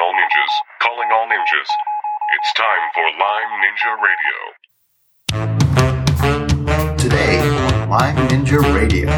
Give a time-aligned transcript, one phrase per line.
[0.00, 1.68] all ninjas, calling all ninjas.
[2.36, 4.36] It's time for Lyme Ninja Radio.
[6.96, 9.10] Today on Lyme Ninja Radio.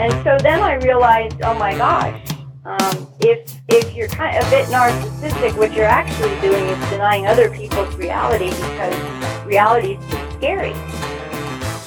[0.00, 2.18] And so then I realized, oh my gosh,
[2.64, 7.26] um, if if you're kind of a bit narcissistic, what you're actually doing is denying
[7.26, 10.74] other people's reality because reality is too scary.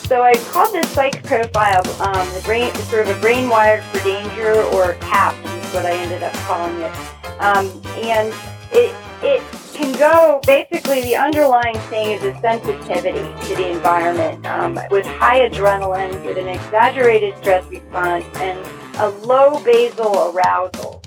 [0.05, 4.03] So I called this psych profile um, the brain, sort of a brain wired for
[4.03, 7.14] danger, or CAP is what I ended up calling it.
[7.39, 7.67] Um,
[7.97, 8.33] and
[8.71, 9.41] it it
[9.73, 15.47] can go basically the underlying thing is a sensitivity to the environment um, with high
[15.47, 18.57] adrenaline, with an exaggerated stress response, and
[18.97, 21.01] a low basal arousal.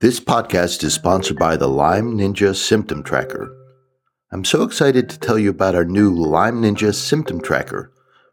[0.00, 3.52] This podcast is sponsored by the Lyme Ninja Symptom Tracker.
[4.30, 7.90] I'm so excited to tell you about our new Lyme Ninja Symptom Tracker.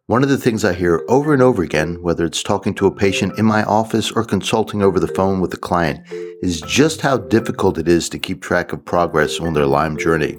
[0.07, 2.93] One of the things I hear over and over again, whether it's talking to a
[2.93, 6.07] patient in my office or consulting over the phone with a client,
[6.43, 10.37] is just how difficult it is to keep track of progress on their Lyme journey.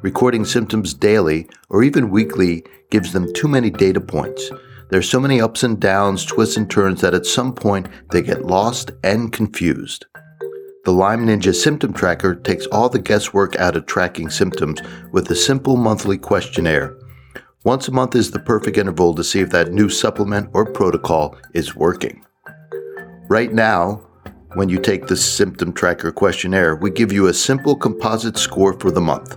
[0.00, 4.50] Recording symptoms daily or even weekly gives them too many data points.
[4.88, 8.46] There's so many ups and downs, twists and turns that at some point they get
[8.46, 10.06] lost and confused.
[10.86, 14.80] The Lyme Ninja Symptom Tracker takes all the guesswork out of tracking symptoms
[15.12, 16.96] with a simple monthly questionnaire.
[17.66, 21.36] Once a month is the perfect interval to see if that new supplement or protocol
[21.52, 22.24] is working.
[23.28, 24.06] Right now,
[24.54, 28.92] when you take the Symptom Tracker questionnaire, we give you a simple composite score for
[28.92, 29.36] the month.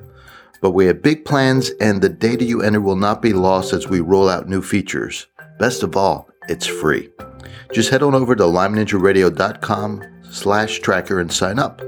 [0.61, 3.87] But we have big plans, and the data you enter will not be lost as
[3.87, 5.25] we roll out new features.
[5.57, 7.09] Best of all, it's free.
[7.73, 11.81] Just head on over to lymeninjaradio.com slash tracker and sign up.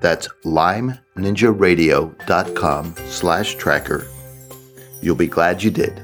[0.00, 4.04] That's lymeninjaradio.com slash tracker.
[5.00, 6.02] You'll be glad you did.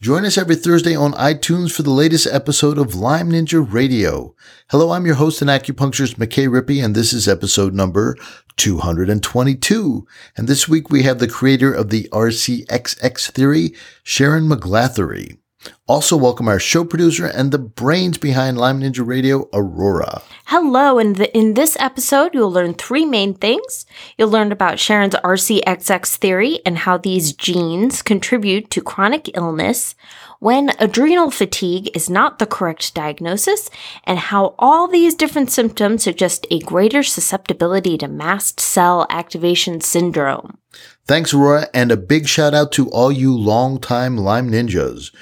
[0.00, 4.34] Join us every Thursday on iTunes for the latest episode of Lyme Ninja Radio.
[4.68, 8.14] Hello, I'm your host and acupuncturist McKay Rippey, and this is episode number
[8.56, 10.06] 222.
[10.36, 15.38] And this week we have the creator of the RCCX theory, Sharon Meglathery.
[15.86, 20.22] Also, welcome our show producer and the brains behind Lyme Ninja Radio, Aurora.
[20.46, 23.86] Hello, and in, in this episode, you'll learn three main things.
[24.18, 29.94] You'll learn about Sharon's RCCX theory and how these genes contribute to chronic illness,
[30.38, 33.70] when adrenal fatigue is not the correct diagnosis,
[34.04, 40.58] and how all these different symptoms suggest a greater susceptibility to mast cell activation syndrome.
[41.06, 45.14] Thanks, Aurora, and a big shout out to all you longtime Lyme Ninjas.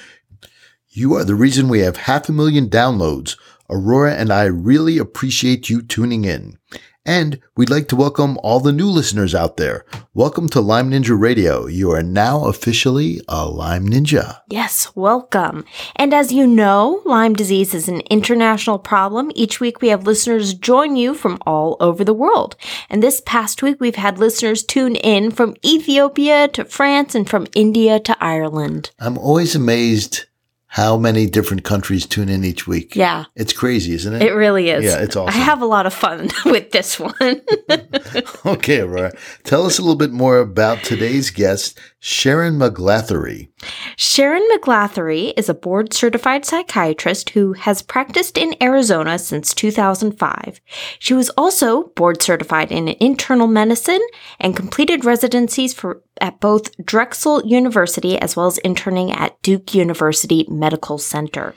[0.96, 3.36] You are the reason we have half a million downloads.
[3.68, 6.56] Aurora and I really appreciate you tuning in.
[7.04, 9.84] And we'd like to welcome all the new listeners out there.
[10.14, 11.66] Welcome to Lyme Ninja Radio.
[11.66, 14.38] You are now officially a Lyme Ninja.
[14.48, 15.64] Yes, welcome.
[15.96, 19.32] And as you know, Lyme disease is an international problem.
[19.34, 22.54] Each week we have listeners join you from all over the world.
[22.88, 27.48] And this past week we've had listeners tune in from Ethiopia to France and from
[27.52, 28.92] India to Ireland.
[29.00, 30.26] I'm always amazed
[30.74, 32.96] how many different countries tune in each week.
[32.96, 33.26] Yeah.
[33.36, 34.22] It's crazy, isn't it?
[34.22, 34.82] It really is.
[34.82, 35.40] Yeah, it's awesome.
[35.40, 37.14] I have a lot of fun with this one.
[38.44, 39.12] okay, Aurora.
[39.44, 43.48] Tell us a little bit more about today's guest, Sharon Meglathery.
[43.96, 50.60] Sharon Meglathery is a board certified psychiatrist who has practiced in Arizona since 2005.
[50.98, 54.06] She was also board certified in internal medicine
[54.38, 60.44] and completed residencies for at both Drexel University as well as interning at Duke University
[60.46, 61.54] Medical Center.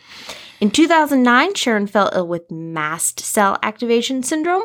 [0.61, 4.63] In 2009, Sharon fell ill with mast cell activation syndrome,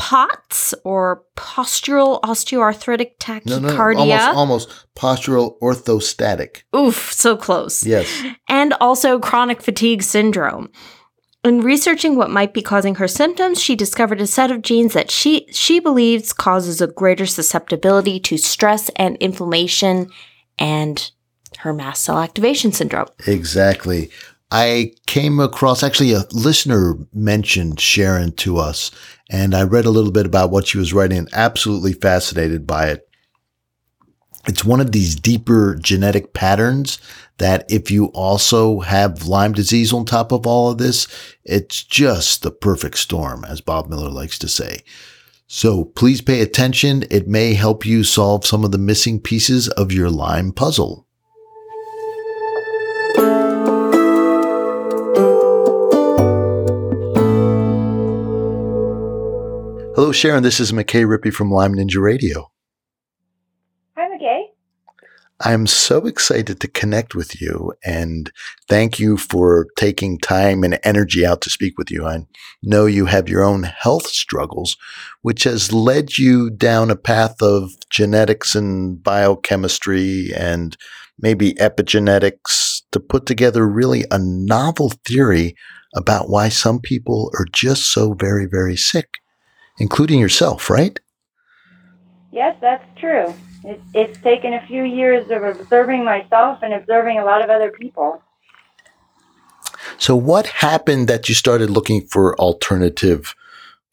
[0.00, 3.60] POTS or postural osteoarthritic tachycardia.
[3.60, 3.68] No,
[4.08, 6.62] no, almost, almost postural orthostatic.
[6.74, 7.84] Oof, so close.
[7.84, 8.08] Yes.
[8.48, 10.70] And also chronic fatigue syndrome.
[11.44, 15.10] In researching what might be causing her symptoms, she discovered a set of genes that
[15.10, 20.08] she she believes causes a greater susceptibility to stress and inflammation
[20.58, 21.10] and
[21.58, 23.08] her mast cell activation syndrome.
[23.26, 24.10] Exactly.
[24.50, 28.90] I came across actually a listener mentioned Sharon to us,
[29.30, 32.88] and I read a little bit about what she was writing and absolutely fascinated by
[32.88, 33.08] it.
[34.48, 36.98] It's one of these deeper genetic patterns
[37.38, 41.06] that if you also have Lyme disease on top of all of this,
[41.44, 44.80] it's just the perfect storm, as Bob Miller likes to say.
[45.46, 47.04] So please pay attention.
[47.10, 51.06] It may help you solve some of the missing pieces of your Lyme puzzle.
[59.96, 60.44] Hello, Sharon.
[60.44, 62.52] This is McKay Rippey from Lyme Ninja Radio.
[63.96, 64.44] Hi, McKay.
[65.40, 68.30] I'm so excited to connect with you and
[68.68, 72.06] thank you for taking time and energy out to speak with you.
[72.06, 72.26] I
[72.62, 74.76] know you have your own health struggles,
[75.22, 80.76] which has led you down a path of genetics and biochemistry and
[81.18, 85.56] maybe epigenetics to put together really a novel theory
[85.96, 89.19] about why some people are just so very, very sick,
[89.80, 91.00] including yourself, right?
[92.30, 93.34] Yes, that's true.
[93.64, 97.70] It, it's taken a few years of observing myself and observing a lot of other
[97.72, 98.22] people.
[99.98, 103.34] So, what happened that you started looking for alternative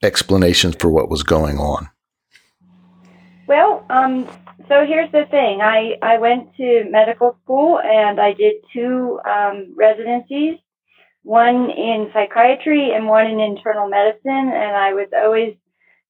[0.04, 1.90] explanations for what was going on?
[3.48, 4.28] Well, um,
[4.68, 5.62] so here's the thing.
[5.62, 10.60] I, I went to medical school and I did two um, residencies,
[11.24, 14.52] one in psychiatry and one in internal medicine.
[14.54, 15.56] And I was always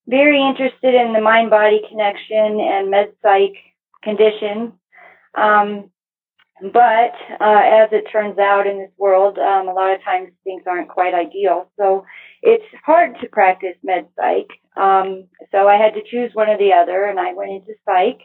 [0.08, 3.56] very interested in the mind body connection and med psych
[4.04, 4.74] conditions.
[5.36, 5.92] Um,
[6.62, 10.64] but uh, as it turns out in this world, um, a lot of times things
[10.66, 11.70] aren't quite ideal.
[11.78, 12.06] So
[12.42, 14.48] it's hard to practice med psych.
[14.76, 18.22] Um, so I had to choose one or the other, and I went into psych.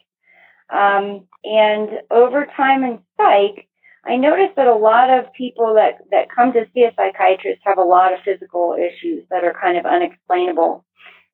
[0.70, 3.68] Um, and over time in psych,
[4.04, 7.78] I noticed that a lot of people that, that come to see a psychiatrist have
[7.78, 10.84] a lot of physical issues that are kind of unexplainable.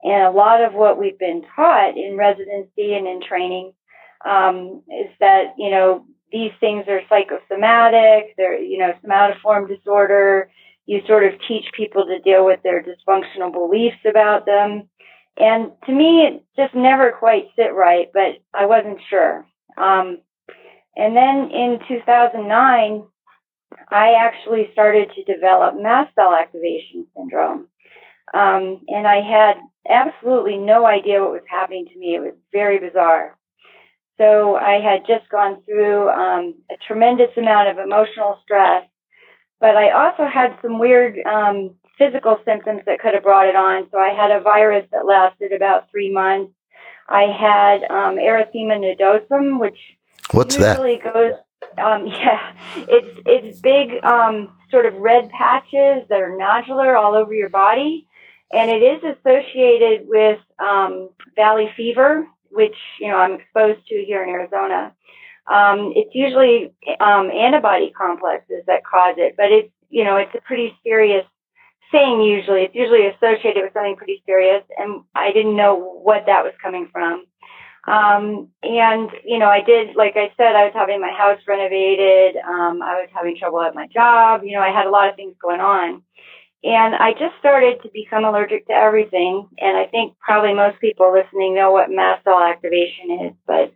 [0.03, 3.73] And a lot of what we've been taught in residency and in training
[4.25, 10.51] um, is that, you know, these things are psychosomatic, they're, you know, somatoform disorder.
[10.87, 14.89] You sort of teach people to deal with their dysfunctional beliefs about them.
[15.37, 19.47] And to me, it just never quite sit right, but I wasn't sure.
[19.77, 20.19] Um,
[20.97, 23.05] and then in 2009,
[23.91, 27.69] I actually started to develop mast cell activation syndrome.
[28.35, 29.57] Um, and I had
[29.89, 32.15] absolutely no idea what was happening to me.
[32.15, 33.37] It was very bizarre.
[34.19, 38.85] So I had just gone through um, a tremendous amount of emotional stress,
[39.61, 43.87] but I also had some weird um, physical symptoms that could have brought it on.
[43.93, 46.53] So I had a virus that lasted about three months.
[47.09, 49.79] I had um, erythema nodosum, which
[50.33, 51.15] what's usually that?
[51.15, 51.33] goes.
[51.79, 57.33] Um, yeah, it's it's big, um, sort of red patches that are nodular all over
[57.33, 58.08] your body
[58.53, 64.23] and it is associated with um, valley fever, which you know I'm exposed to here
[64.23, 64.95] in Arizona.
[65.47, 70.41] Um, it's usually um, antibody complexes that cause it, but it's you know it's a
[70.43, 71.25] pretty serious
[71.91, 72.23] thing.
[72.23, 76.53] Usually, it's usually associated with something pretty serious, and I didn't know what that was
[76.63, 77.25] coming from.
[77.87, 82.37] Um, and you know, I did, like I said, I was having my house renovated.
[82.37, 84.43] Um, I was having trouble at my job.
[84.45, 86.03] You know, I had a lot of things going on.
[86.65, 89.49] And I just started to become allergic to everything.
[89.59, 93.73] And I think probably most people listening know what mast cell activation is, but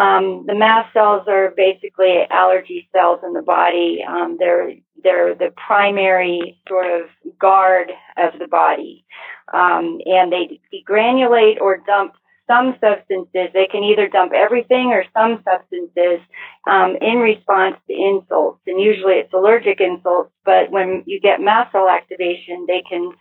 [0.00, 4.02] um, the mast cells are basically allergy cells in the body.
[4.06, 7.08] Um, they're they're the primary sort of
[7.38, 9.04] guard of the body,
[9.52, 12.14] um, and they degranulate or dump
[12.52, 13.48] some substances.
[13.54, 16.20] They can either dump everything or some substances
[16.68, 18.60] um, in response to insults.
[18.66, 23.12] And usually it's allergic insults, but when you get mast cell activation, they can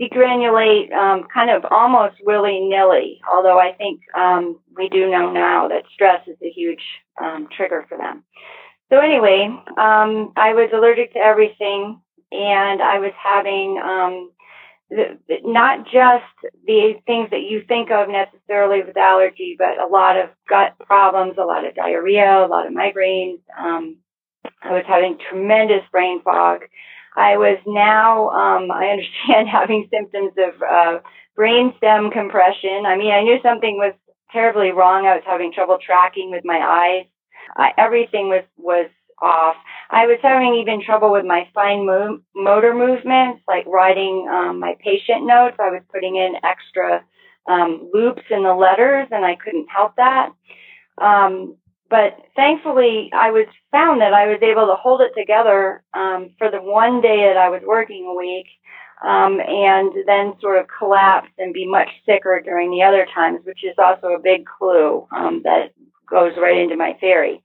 [0.00, 3.20] degranulate um, kind of almost willy nilly.
[3.32, 6.82] Although I think um, we do know now that stress is a huge
[7.22, 8.24] um, trigger for them.
[8.90, 9.48] So anyway,
[9.78, 12.00] um, I was allergic to everything,
[12.32, 14.32] and I was having um,
[14.90, 20.30] not just the things that you think of necessarily with allergy, but a lot of
[20.48, 23.40] gut problems, a lot of diarrhea, a lot of migraines.
[23.58, 23.98] Um,
[24.62, 26.62] I was having tremendous brain fog.
[27.16, 30.98] I was now, um, I understand, having symptoms of uh,
[31.36, 32.84] brain stem compression.
[32.86, 33.94] I mean, I knew something was
[34.32, 35.06] terribly wrong.
[35.06, 37.06] I was having trouble tracking with my eyes.
[37.56, 38.88] Uh, everything was was
[39.22, 39.56] off.
[39.90, 44.76] I was having even trouble with my fine mo- motor movements, like writing um, my
[44.82, 45.56] patient notes.
[45.58, 47.04] I was putting in extra
[47.48, 50.30] um, loops in the letters, and I couldn't help that.
[50.98, 51.56] Um,
[51.88, 56.50] but thankfully, I was found that I was able to hold it together um, for
[56.50, 58.46] the one day that I was working a week,
[59.02, 63.64] um, and then sort of collapse and be much sicker during the other times, which
[63.64, 65.72] is also a big clue um, that
[66.08, 67.42] goes right into my theory.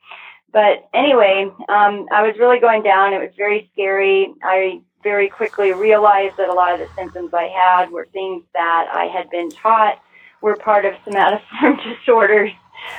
[0.55, 3.13] But anyway, um, I was really going down.
[3.13, 4.33] It was very scary.
[4.41, 8.87] I very quickly realized that a lot of the symptoms I had were things that
[8.89, 10.01] I had been taught
[10.39, 12.51] were part of somatoform disorders.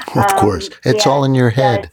[0.08, 1.90] Of um, course, it's all in your head.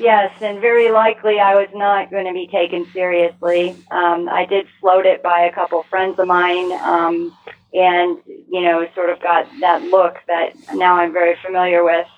[0.00, 3.76] Yes, and very likely I was not going to be taken seriously.
[3.92, 7.32] Um, I did float it by a couple friends of mine, um,
[7.72, 12.08] and you know, sort of got that look that now I'm very familiar with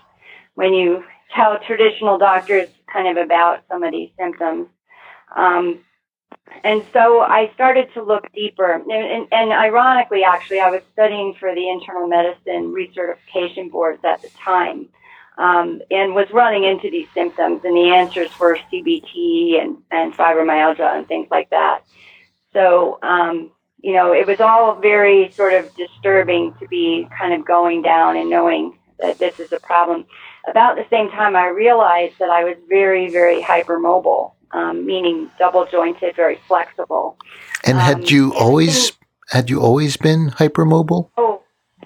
[0.54, 1.04] when you
[1.34, 4.68] tell traditional doctors kind of about some of these symptoms.
[5.34, 5.80] Um,
[6.62, 8.72] and so I started to look deeper.
[8.72, 14.22] And, and, and, ironically, actually, I was studying for the internal medicine recertification boards at
[14.22, 14.88] the time
[15.38, 17.62] um, and was running into these symptoms.
[17.64, 21.80] And the answers were CBT and, and fibromyalgia and things like that.
[22.52, 23.50] So, um,
[23.82, 28.16] you know, it was all very sort of disturbing to be kind of going down
[28.16, 30.06] and knowing that this is a problem.
[30.48, 35.66] About the same time, I realized that I was very, very hypermobile um, meaning double
[35.66, 37.16] jointed, very flexible.
[37.64, 38.92] And had um, you always
[39.28, 41.10] had you always been hypermobile?
[41.16, 41.42] Oh,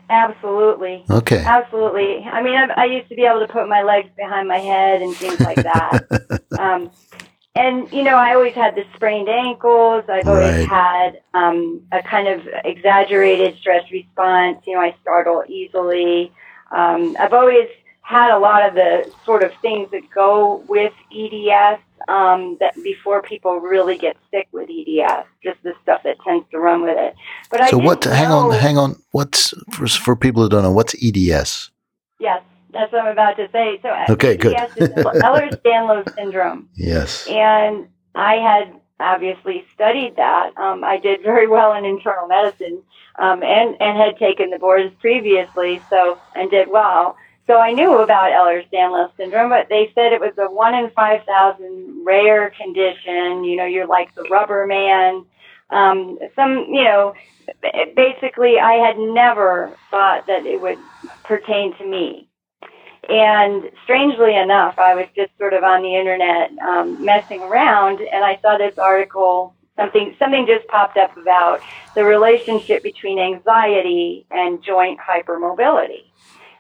[0.08, 1.04] absolutely.
[1.10, 1.38] Okay.
[1.38, 2.22] Absolutely.
[2.24, 5.00] I mean, I, I, used to be able to put my legs behind my head
[5.00, 6.42] and things like that.
[6.58, 6.90] um,
[7.54, 10.04] and you know, I always had the sprained ankles.
[10.08, 10.68] I've always right.
[10.68, 14.62] had um, a kind of exaggerated stress response.
[14.66, 16.32] You know, I startle easily.
[16.70, 17.68] Um, I've always
[18.10, 23.22] had a lot of the sort of things that go with EDS um, that before
[23.22, 27.14] people really get sick with EDS, just the stuff that tends to run with it.
[27.50, 28.02] But so I what?
[28.02, 28.96] Hang know, on, hang on.
[29.12, 30.72] What's for, for people who don't know?
[30.72, 31.70] What's EDS?
[32.18, 33.78] Yes, that's what I'm about to say.
[33.80, 34.82] So okay, EDS good.
[34.82, 36.68] is Ehlers-Danlos syndrome.
[36.74, 37.86] Yes, and
[38.16, 40.50] I had obviously studied that.
[40.56, 42.82] Um, I did very well in internal medicine,
[43.20, 47.16] um, and and had taken the boards previously, so and did well.
[47.50, 52.04] So I knew about Ehlers-Danlos syndrome, but they said it was a one in 5,000
[52.06, 53.42] rare condition.
[53.42, 55.24] You know, you're like the rubber man.
[55.70, 57.12] Um, some, you know,
[57.96, 60.78] basically I had never thought that it would
[61.24, 62.28] pertain to me.
[63.08, 68.24] And strangely enough, I was just sort of on the internet um, messing around, and
[68.24, 69.56] I saw this article.
[69.74, 71.62] Something something just popped up about
[71.96, 76.09] the relationship between anxiety and joint hypermobility.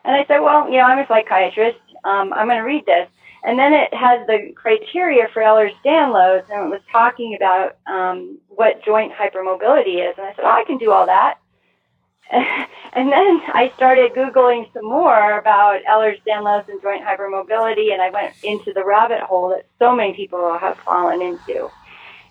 [0.04, 1.78] And I said, well, you know, I'm a psychiatrist.
[2.04, 3.08] Um, I'm going to read this.
[3.42, 8.84] And then it has the criteria for Ehlers-Danlos, and it was talking about um, what
[8.84, 10.14] joint hypermobility is.
[10.18, 11.38] And I said, oh, I can do all that.
[12.30, 18.34] and then I started Googling some more about Ehlers-Danlos and joint hypermobility, and I went
[18.42, 21.70] into the rabbit hole that so many people have fallen into.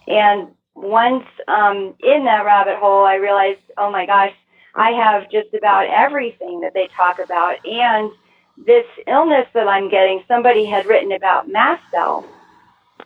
[0.08, 4.34] And once um, in that rabbit hole, I realized, oh my gosh,
[4.80, 7.66] I have just about everything that they talk about.
[7.66, 8.12] And
[8.58, 12.26] this illness that I'm getting, somebody had written about mast cell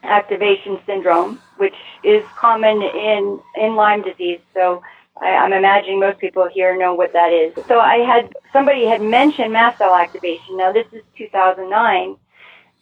[0.03, 4.39] activation syndrome, which is common in, in Lyme disease.
[4.53, 4.83] So
[5.19, 7.53] I, I'm imagining most people here know what that is.
[7.67, 10.57] So I had, somebody had mentioned mast cell activation.
[10.57, 12.17] Now this is 2009.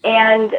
[0.04, 0.54] And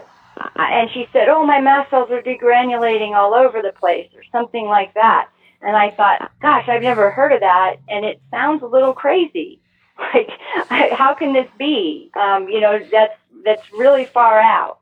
[0.56, 4.66] and she said, "Oh, my mast cells are degranulating all over the place," or something
[4.66, 5.28] like that.
[5.62, 7.76] And I thought, gosh, I've never heard of that.
[7.88, 9.61] And it sounds a little crazy.
[10.14, 10.31] Like,
[10.92, 12.11] how can this be?
[12.19, 13.14] Um, you know, that's,
[13.45, 14.81] that's really far out.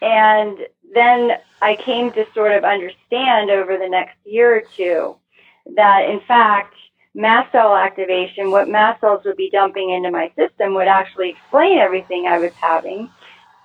[0.00, 0.58] And
[0.94, 5.16] then I came to sort of understand over the next year or two
[5.76, 6.74] that in fact,
[7.14, 11.78] mast cell activation, what mast cells would be dumping into my system would actually explain
[11.78, 13.10] everything I was having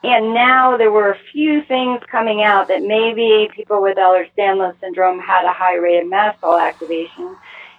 [0.03, 5.19] and now there were a few things coming out that maybe people with Ehlers-Danlos syndrome
[5.19, 7.37] had a high rate of mast cell activation.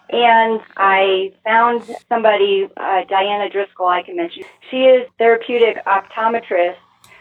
[0.09, 4.45] And I found somebody, uh, Diana Driscoll, I can mention.
[4.71, 6.77] She is therapeutic optometrist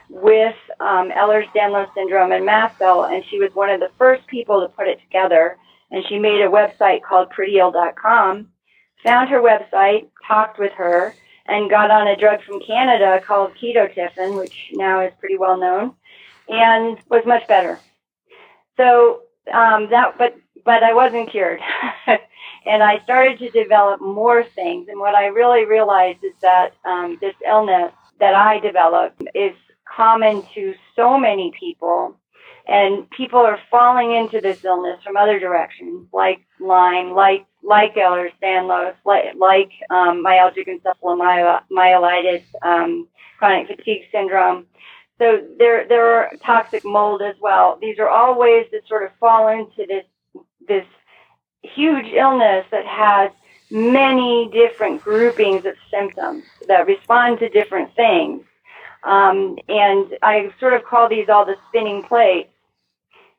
[0.10, 4.62] with um, Ehlers-Danlos syndrome and mast cell, and she was one of the first people
[4.62, 5.58] to put it together.
[5.92, 8.48] And she made a website called prettyill.com.
[9.04, 11.14] Found her website, talked with her,
[11.46, 15.94] and got on a drug from Canada called ketotifen, which now is pretty well known,
[16.48, 17.80] and was much better.
[18.78, 19.22] So
[19.54, 20.36] um, that, but
[20.66, 21.60] but I wasn't cured,
[22.08, 24.88] and I started to develop more things.
[24.90, 29.54] And what I really realized is that um, this illness that I developed is
[29.86, 32.18] common to so many people
[32.68, 38.96] and people are falling into this illness from other directions, like Lyme, like like Ehlers-Danlos,
[39.06, 43.08] like, like um, myalgic encephalomyelitis, um,
[43.40, 44.66] chronic fatigue syndrome.
[45.20, 47.78] So there there are toxic mold as well.
[47.80, 50.06] These are all ways that sort of fall into this
[50.68, 50.86] this
[51.62, 53.32] huge illness that has
[53.72, 58.44] many different groupings of symptoms that respond to different things.
[59.04, 62.53] Um, and I sort of call these all the spinning plates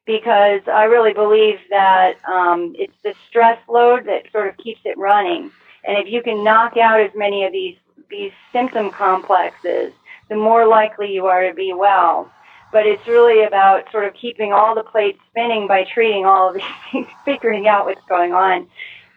[0.07, 4.99] because I really believe that um, it's the stress load that sort of keeps it
[4.99, 5.51] running.
[5.85, 7.77] And if you can knock out as many of these
[8.11, 9.93] these symptom complexes,
[10.29, 12.31] the more likely you are to be well.
[12.71, 16.55] But it's really about sort of keeping all the plates spinning by treating all of
[16.55, 18.69] these things, figuring out what's going on.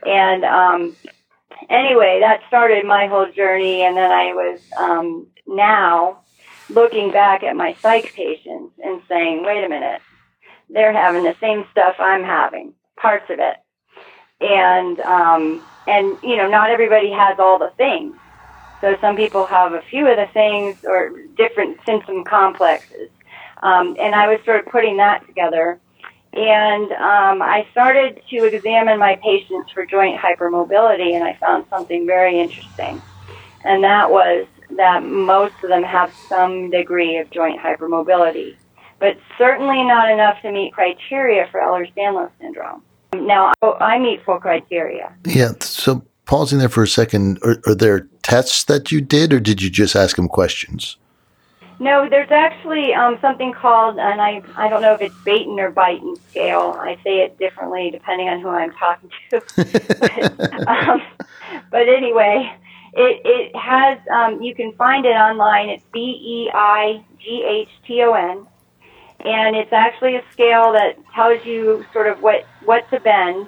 [0.05, 0.95] And um,
[1.69, 3.81] anyway, that started my whole journey.
[3.81, 6.19] And then I was um, now
[6.69, 10.01] looking back at my psych patients and saying, wait a minute,
[10.69, 13.57] they're having the same stuff I'm having, parts of it.
[14.39, 18.15] And, um, and, you know, not everybody has all the things.
[18.81, 23.09] So some people have a few of the things or different symptom complexes.
[23.63, 25.79] Um, and I was sort of putting that together.
[26.33, 32.05] And um, I started to examine my patients for joint hypermobility, and I found something
[32.05, 33.01] very interesting.
[33.63, 34.45] And that was
[34.75, 38.55] that most of them have some degree of joint hypermobility,
[38.99, 42.81] but certainly not enough to meet criteria for Ehlers-Danlos syndrome.
[43.13, 45.13] Now, I meet full criteria.
[45.25, 45.53] Yeah.
[45.61, 49.61] So pausing there for a second, are, are there tests that you did, or did
[49.61, 50.97] you just ask them questions?
[51.79, 55.71] No, there's actually um, something called, and I I don't know if it's Baton or
[55.71, 56.75] Beighton scale.
[56.79, 59.41] I say it differently depending on who I'm talking to.
[59.55, 61.01] but, um,
[61.69, 62.51] but anyway,
[62.93, 65.69] it it has um, you can find it online.
[65.69, 68.47] It's B E I G H T O N,
[69.19, 73.47] and it's actually a scale that tells you sort of what what to bend,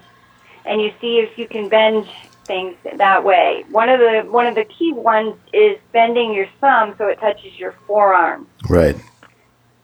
[0.65, 2.07] and you see if you can bend
[2.45, 3.63] things that way.
[3.69, 7.57] One of the one of the key ones is bending your thumb so it touches
[7.57, 8.47] your forearm.
[8.67, 8.95] Right.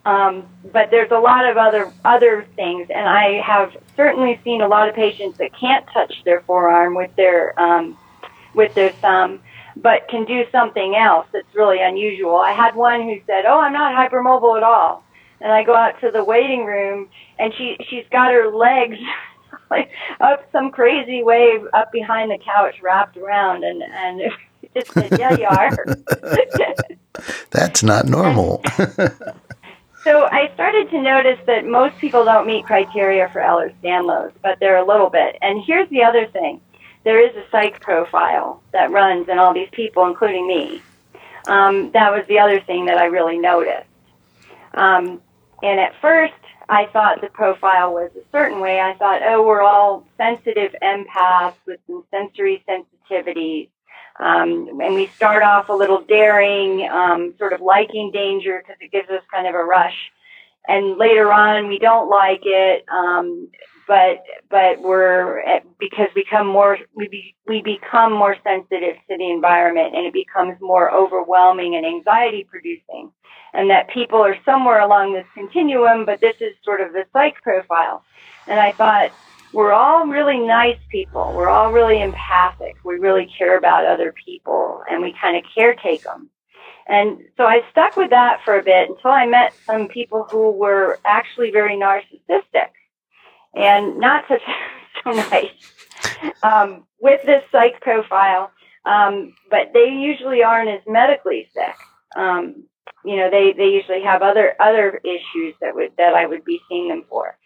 [0.05, 4.67] Um, but there's a lot of other other things, and I have certainly seen a
[4.67, 7.97] lot of patients that can't touch their forearm with their um,
[8.55, 9.41] with their thumb,
[9.75, 12.37] but can do something else that's really unusual.
[12.37, 15.03] I had one who said, "Oh, I'm not hypermobile at all,"
[15.45, 18.97] and I go out to the waiting room, and she she's got her legs
[19.69, 24.21] like up some crazy way up behind the couch, wrapped around, and and
[24.75, 25.71] just said, "Yeah, you are."
[27.51, 28.63] That's not normal.
[30.03, 34.77] so I started to notice that most people don't meet criteria for Ehlers-Danlos, but they're
[34.77, 35.37] a little bit.
[35.43, 36.59] And here's the other thing:
[37.03, 40.81] there is a psych profile that runs in all these people, including me.
[41.47, 43.85] Um, that was the other thing that I really noticed.
[44.73, 45.21] Um,
[45.65, 46.33] and at first,
[46.69, 48.79] I thought the profile was a certain way.
[48.79, 53.69] I thought, oh, we're all sensitive empaths with some sensory sensitivities.
[54.19, 58.91] Um, and we start off a little daring, um, sort of liking danger because it
[58.91, 60.11] gives us kind of a rush.
[60.67, 63.49] And later on, we don't like it, um,
[63.87, 69.17] but but we're eh, because we become more we be, we become more sensitive to
[69.17, 73.11] the environment, and it becomes more overwhelming and anxiety producing
[73.55, 77.41] and that people are somewhere along this continuum, but this is sort of the psych
[77.41, 78.03] profile.
[78.47, 79.11] And I thought,
[79.53, 81.33] we're all really nice people.
[81.33, 82.75] We're all really empathic.
[82.83, 86.29] We really care about other people and we kind of caretake them.
[86.87, 90.51] And so I stuck with that for a bit until I met some people who
[90.51, 92.69] were actually very narcissistic
[93.55, 94.41] and not such
[95.03, 95.51] so nice
[96.43, 98.51] um, with this psych profile.
[98.85, 101.75] Um, but they usually aren't as medically sick.
[102.15, 102.65] Um,
[103.03, 106.61] you know, they, they usually have other, other issues that would, that I would be
[106.69, 107.37] seeing them for.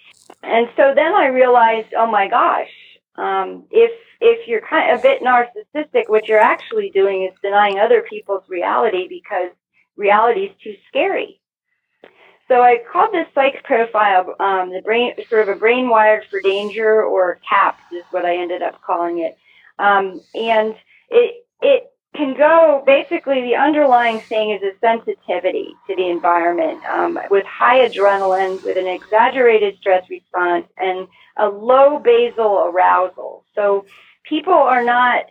[0.44, 2.70] And so then I realized, oh my gosh,
[3.16, 3.92] um, if,
[4.22, 8.44] if you're kind of a bit narcissistic, what you're actually doing is denying other people's
[8.50, 9.52] reality because
[9.96, 11.39] reality is too scary.
[12.50, 16.42] So I called this psych profile, um, the brain, sort of a brain wired for
[16.42, 19.38] danger or CAPS is what I ended up calling it.
[19.78, 20.76] Um, and
[21.12, 27.20] it, it can go basically the underlying thing is a sensitivity to the environment um,
[27.30, 31.08] with high adrenaline, with an exaggerated stress response, and
[31.38, 33.46] a low basal arousal.
[33.54, 33.86] So
[34.28, 35.26] people are not,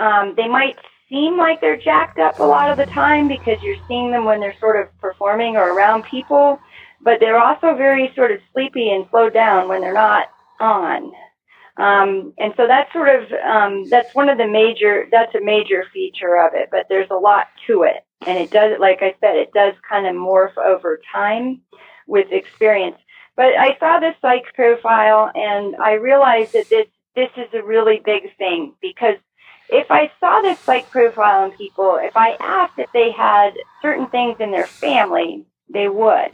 [0.00, 0.74] um, they might
[1.08, 4.40] seem like they're jacked up a lot of the time because you're seeing them when
[4.40, 6.58] they're sort of performing or around people,
[7.04, 11.12] but they're also very sort of sleepy and slowed down when they're not on.
[11.76, 15.84] Um, and so that's sort of um, that's one of the major that's a major
[15.92, 16.68] feature of it.
[16.70, 20.06] But there's a lot to it, and it does, like I said, it does kind
[20.06, 21.60] of morph over time
[22.06, 22.96] with experience.
[23.36, 26.86] But I saw this psych profile, and I realized that this
[27.16, 29.16] this is a really big thing because
[29.68, 33.50] if I saw this psych profile in people, if I asked if they had
[33.82, 36.30] certain things in their family, they would.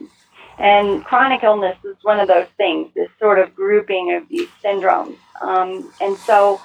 [0.60, 5.16] And chronic illness is one of those things, this sort of grouping of these syndromes.
[5.40, 6.60] Um, and so,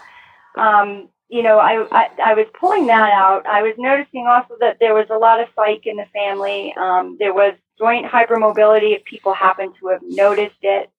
[0.55, 3.45] um, you know, I, I, I was pulling that out.
[3.45, 6.73] I was noticing also that there was a lot of psych in the family.
[6.77, 10.89] Um, there was joint hypermobility if people happen to have noticed it.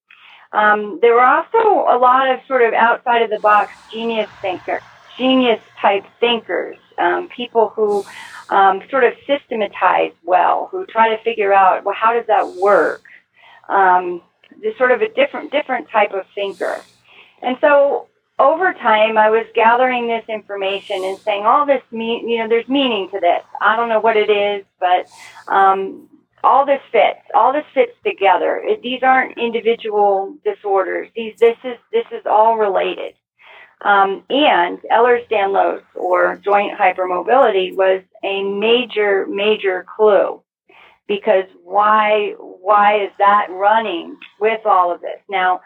[0.53, 4.81] Um, there were also a lot of sort of outside of the box genius thinker,
[5.19, 8.05] genius type thinkers, um, people who
[8.49, 13.03] um, sort of systematize well, who try to figure out well how does that work.
[13.69, 14.23] Um,
[14.63, 16.81] this sort of a different different type of thinker.
[17.43, 22.39] And so over time, I was gathering this information and saying all this mean, you
[22.39, 23.43] know, there's meaning to this.
[23.61, 25.09] I don't know what it is, but
[25.49, 26.09] um,
[26.45, 27.21] all this fits.
[27.35, 28.63] All this fits together.
[28.63, 31.09] It, these aren't individual disorders.
[31.17, 33.15] These, this is this is all related.
[33.83, 40.43] Um, and Ehlers-Danlos or joint hypermobility was a major, major clue
[41.07, 45.21] because why why is that running with all of this?
[45.29, 45.61] Now,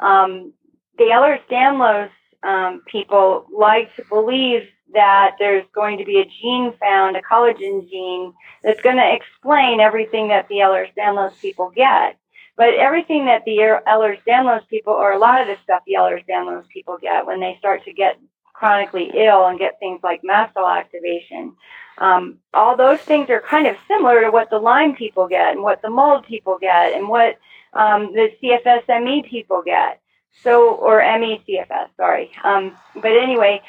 [0.00, 0.52] um,
[0.96, 2.10] the Ehlers-Danlos
[2.42, 4.62] um, people like to believe
[4.94, 9.80] that there's going to be a gene found, a collagen gene, that's going to explain
[9.80, 12.16] everything that the Ehlers-Danlos people get.
[12.56, 16.96] But everything that the Ehlers-Danlos people, or a lot of the stuff the Ehlers-Danlos people
[17.00, 18.18] get when they start to get
[18.54, 21.54] chronically ill and get things like mast cell activation,
[21.98, 25.62] um, all those things are kind of similar to what the Lyme people get and
[25.62, 27.38] what the mold people get and what
[27.74, 30.00] um, the CFS-ME people get.
[30.42, 32.30] So, or ME-CFS, sorry.
[32.44, 33.62] Um, but anyway,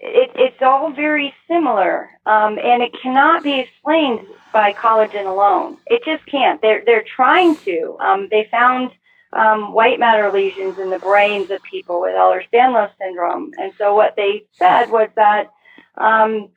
[0.00, 5.76] it, it's all very similar, um, and it cannot be explained by collagen alone.
[5.86, 6.60] It just can't.
[6.62, 7.96] They're they're trying to.
[8.00, 8.92] Um, they found
[9.32, 14.14] um, white matter lesions in the brains of people with Ehlers-Danlos syndrome, and so what
[14.16, 15.50] they said was that
[15.96, 16.48] um,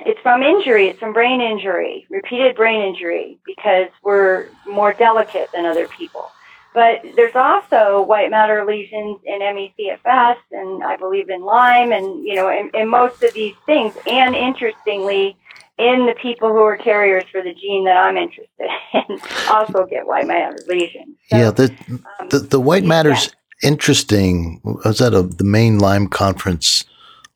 [0.00, 0.88] it's from injury.
[0.88, 6.30] It's from brain injury, repeated brain injury, because we're more delicate than other people.
[6.72, 12.36] But there's also white matter lesions in ME/CFS, and I believe in Lyme, and you
[12.36, 13.94] know, in, in most of these things.
[14.06, 15.36] And interestingly,
[15.78, 20.06] in the people who are carriers for the gene that I'm interested in, also get
[20.06, 21.16] white matter lesions.
[21.28, 21.74] So, yeah, the,
[22.20, 23.26] um, the, the white matter's
[23.62, 23.70] yeah.
[23.70, 24.60] interesting.
[24.84, 26.84] I was at a, the main Lyme conference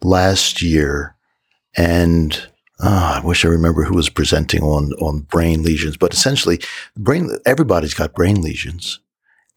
[0.00, 1.16] last year,
[1.76, 2.40] and
[2.78, 5.96] oh, I wish I remember who was presenting on on brain lesions.
[5.96, 6.60] But essentially,
[6.96, 9.00] brain everybody's got brain lesions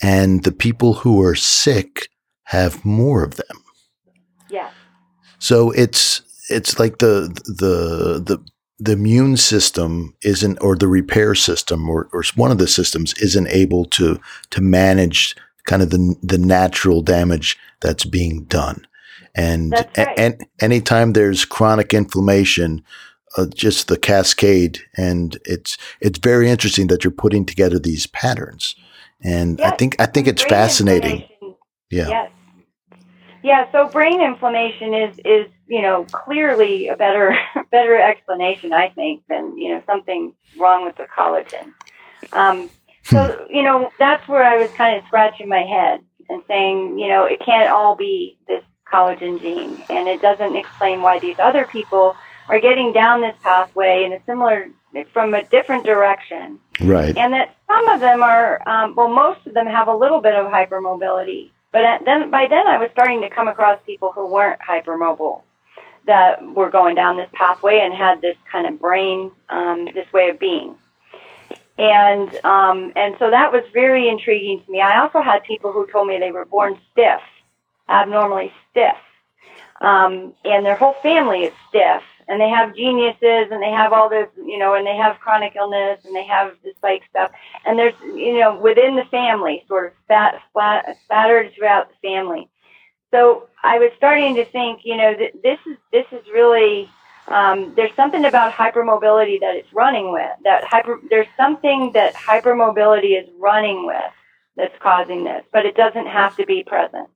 [0.01, 2.09] and the people who are sick
[2.43, 3.63] have more of them.
[4.49, 4.71] Yeah.
[5.39, 8.43] So it's it's like the the the
[8.79, 13.47] the immune system isn't or the repair system or, or one of the systems isn't
[13.47, 14.19] able to
[14.51, 18.85] to manage kind of the the natural damage that's being done.
[19.35, 20.09] And right.
[20.17, 22.83] and anytime there's chronic inflammation,
[23.37, 28.75] uh, just the cascade and it's it's very interesting that you're putting together these patterns
[29.23, 29.73] and yes.
[29.73, 31.27] I think I think it's brain fascinating.
[31.89, 32.07] Yeah.
[32.09, 32.31] Yes.
[33.43, 33.71] Yeah.
[33.71, 37.35] So brain inflammation is is you know clearly a better
[37.71, 41.73] better explanation I think than you know something wrong with the collagen.
[42.33, 42.69] Um,
[43.03, 43.55] so hmm.
[43.55, 47.25] you know that's where I was kind of scratching my head and saying you know
[47.25, 52.15] it can't all be this collagen gene and it doesn't explain why these other people
[52.49, 54.69] are getting down this pathway in a similar
[55.13, 56.59] from a different direction.
[56.81, 57.15] Right.
[57.17, 60.35] And that some of them are, um, well, most of them have a little bit
[60.35, 61.51] of hypermobility.
[61.71, 65.41] But then by then I was starting to come across people who weren't hypermobile
[66.05, 70.29] that were going down this pathway and had this kind of brain, um, this way
[70.29, 70.75] of being.
[71.77, 74.81] And um, and so that was very intriguing to me.
[74.81, 77.21] I also had people who told me they were born stiff,
[77.87, 78.97] abnormally stiff,
[79.81, 84.09] um, and their whole family is stiff and they have geniuses and they have all
[84.09, 87.31] this, you know, and they have chronic illness and they have this like stuff.
[87.65, 92.49] And there's, you know, within the family, sort of spat, flat, spattered throughout the family.
[93.11, 96.89] So I was starting to think, you know, this is, this is really,
[97.29, 103.21] um, there's something about hypermobility that it's running with, that hyper, there's something that hypermobility
[103.21, 104.11] is running with
[104.57, 107.07] that's causing this, but it doesn't have to be present.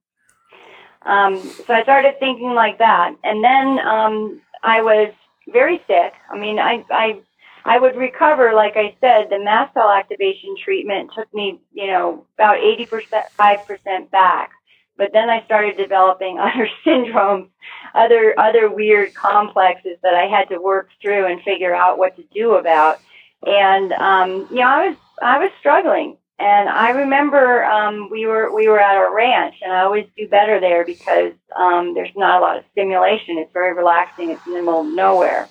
[1.04, 3.16] Um, so I started thinking like that.
[3.24, 5.14] And then, um, I was
[5.48, 6.14] very sick.
[6.30, 7.22] I mean, I, I,
[7.66, 12.26] I would recover, like I said, the mast cell activation treatment took me, you know,
[12.36, 14.52] about 80%, 5% back.
[14.98, 17.50] But then I started developing other syndromes,
[17.96, 22.24] other, other weird complexes that I had to work through and figure out what to
[22.34, 23.00] do about.
[23.44, 26.18] And, um, you know, I was, I was struggling.
[26.42, 30.28] And I remember um, we were we were at our ranch, and I always do
[30.28, 33.38] better there because um, there's not a lot of stimulation.
[33.38, 34.32] It's very relaxing.
[34.32, 35.48] It's in the middle of nowhere.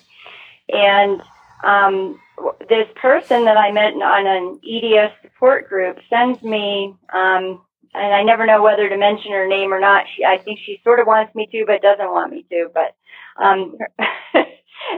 [0.67, 1.21] And
[1.63, 2.19] um,
[2.67, 7.61] this person that I met on an EDS support group sends me, um,
[7.93, 10.07] and I never know whether to mention her name or not.
[10.13, 12.69] She, I think she sort of wants me to, but doesn't want me to.
[12.73, 12.97] But
[13.41, 13.77] um,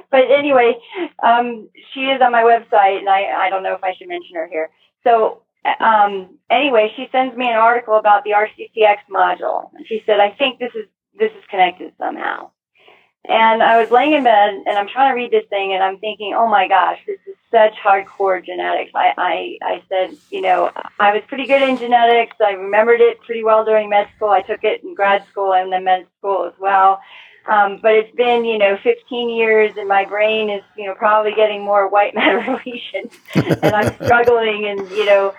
[0.09, 0.73] but anyway,
[1.21, 4.37] um, she is on my website, and I I don't know if I should mention
[4.37, 4.71] her here.
[5.03, 5.43] So
[5.79, 10.31] um, anyway, she sends me an article about the RCCX module, and she said, "I
[10.31, 12.51] think this is this is connected somehow."
[13.25, 15.97] And I was laying in bed and I'm trying to read this thing and I'm
[15.99, 18.91] thinking, oh my gosh, this is such hardcore genetics.
[18.93, 22.35] I, I, I said, you know, I was pretty good in genetics.
[22.45, 24.29] I remembered it pretty well during med school.
[24.29, 26.99] I took it in grad school and then med school as well.
[27.47, 31.33] Um, but it's been, you know, 15 years and my brain is, you know, probably
[31.33, 35.33] getting more white matter lesions and I'm struggling and, you know,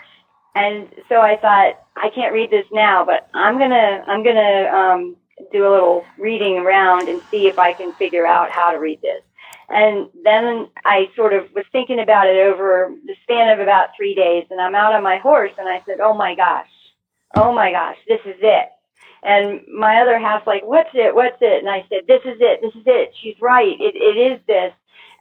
[0.55, 5.17] and so I thought, I can't read this now, but I'm gonna, I'm gonna, um,
[5.53, 9.01] do a little reading around and see if I can figure out how to read
[9.03, 9.23] this.
[9.69, 14.15] And then I sort of was thinking about it over the span of about three
[14.15, 16.69] days and I'm out on my horse and I said, Oh my gosh,
[17.37, 18.69] oh my gosh, this is it.
[19.23, 21.15] And my other half's like, what's it?
[21.15, 21.61] What's it?
[21.61, 22.61] And I said, this is it.
[22.61, 23.15] This is it.
[23.23, 23.75] She's right.
[23.81, 24.73] It, it is this.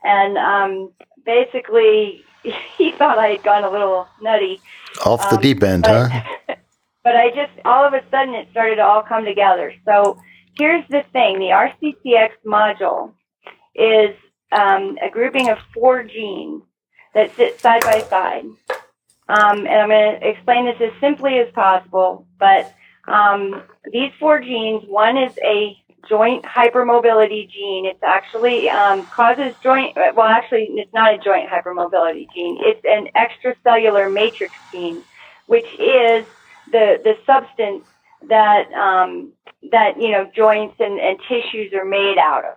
[0.02, 0.92] And, um,
[1.24, 2.22] basically
[2.78, 4.60] he thought I had gone a little nutty.
[5.04, 6.54] Off the Um, deep end, but- huh?
[7.04, 9.72] but I just all of a sudden it started to all come together.
[9.84, 10.18] So
[10.56, 13.12] here's the thing: the RCCX module
[13.74, 14.14] is
[14.52, 16.62] um, a grouping of four genes
[17.14, 18.44] that sit side by side.
[19.26, 22.26] Um, and I'm going to explain this as simply as possible.
[22.38, 22.74] But
[23.08, 25.76] um, these four genes, one is a
[26.08, 27.86] joint hypermobility gene.
[27.86, 29.96] It's actually um, causes joint.
[29.96, 32.58] Well, actually, it's not a joint hypermobility gene.
[32.60, 35.02] It's an extracellular matrix gene,
[35.46, 36.26] which is
[36.70, 37.84] the the substance
[38.28, 39.32] that um,
[39.70, 42.56] that you know joints and, and tissues are made out of.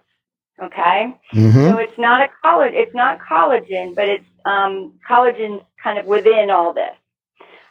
[0.60, 2.74] Okay, hmm so it's not a collagen.
[2.74, 6.96] It's not collagen, but it's um, collagen's kind of within all this.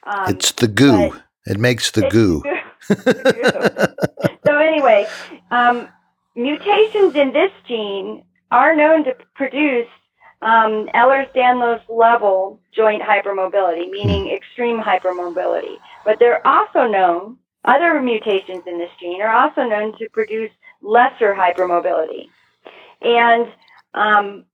[0.04, 1.20] Um, It's the goo.
[1.46, 2.42] It makes the it's goo.
[4.56, 5.06] so anyway,
[5.50, 5.88] um,
[6.34, 9.88] mutations in this gene are known to produce
[10.40, 15.76] um, Ehlers-Danlos level joint hypermobility, meaning extreme hypermobility.
[16.06, 21.34] But they're also known, other mutations in this gene are also known to produce lesser
[21.34, 22.28] hypermobility.
[23.02, 23.46] And
[23.92, 24.44] um,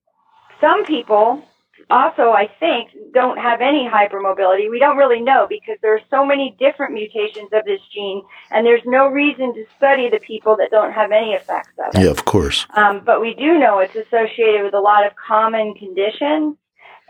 [0.60, 1.44] some people
[1.92, 4.70] also, I think, don't have any hypermobility.
[4.70, 8.64] We don't really know because there are so many different mutations of this gene, and
[8.66, 12.02] there's no reason to study the people that don't have any effects of it.
[12.04, 12.66] Yeah, of course.
[12.74, 16.56] Um, but we do know it's associated with a lot of common conditions,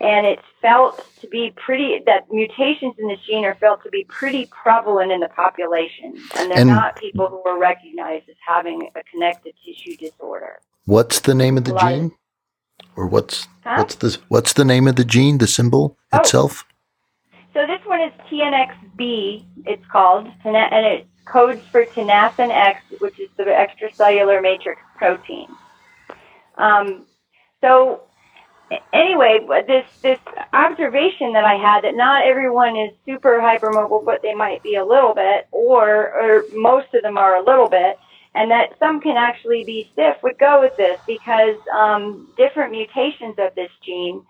[0.00, 4.04] and it's felt to be pretty, that mutations in this gene are felt to be
[4.08, 8.90] pretty prevalent in the population, and they're And- not people who are recognized as having
[8.96, 10.60] a connective tissue disorder.
[10.86, 12.12] What's the name of the gene?
[12.96, 13.76] Or what's Huh?
[13.78, 15.38] what's the what's the name of the gene?
[15.38, 16.18] The symbol Oh.
[16.18, 16.64] itself?
[17.54, 23.28] So this one is TNXB, it's called, and it codes for tenascin X, which is
[23.36, 25.48] the extracellular matrix protein.
[26.56, 27.04] Um,
[27.60, 28.02] so
[28.92, 30.18] anyway, this this
[30.52, 34.84] observation that I had that not everyone is super hypermobile, but they might be a
[34.84, 37.98] little bit, or or most of them are a little bit,
[38.34, 43.34] and that some can actually be stiff would go with this because um, different mutations
[43.38, 44.22] of this gene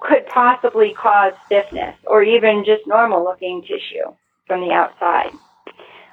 [0.00, 4.14] could possibly cause stiffness or even just normal looking tissue
[4.46, 5.32] from the outside.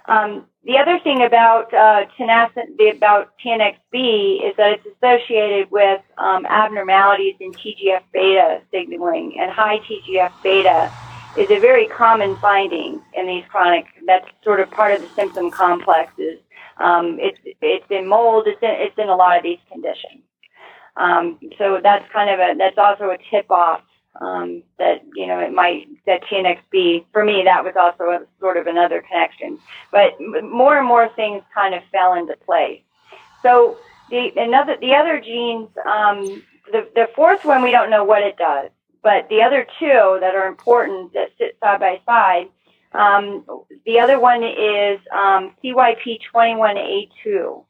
[0.08, 6.02] Um, the other thing about uh, tenascin, the, about TNXB is that it's associated with
[6.18, 10.92] um, abnormalities in TGF beta signaling, and high TGF beta
[11.38, 13.86] is a very common finding in these chronic.
[14.06, 16.40] That's sort of part of the symptom complexes.
[16.80, 18.48] Um, it's it's in mold.
[18.48, 20.24] It's in it's in a lot of these conditions.
[20.98, 23.82] Um, so that's kind of a that's also a tip off
[24.20, 28.58] um, that you know it might that TNXB for me that was also a, sort
[28.58, 29.60] of another connection.
[29.92, 32.82] But more and more things kind of fell into place.
[33.42, 33.78] So
[34.10, 38.38] the another the other genes, um, the the fourth one we don't know what it
[38.38, 38.70] does,
[39.02, 42.50] but the other two that are important that sit side by side.
[42.92, 43.46] Um,
[43.86, 47.64] the other one is um, CYP21A2.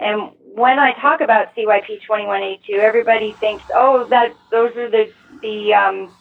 [0.00, 5.12] And when I talk about CYP21A2, everybody thinks, oh, that those are the
[5.42, 6.14] the um,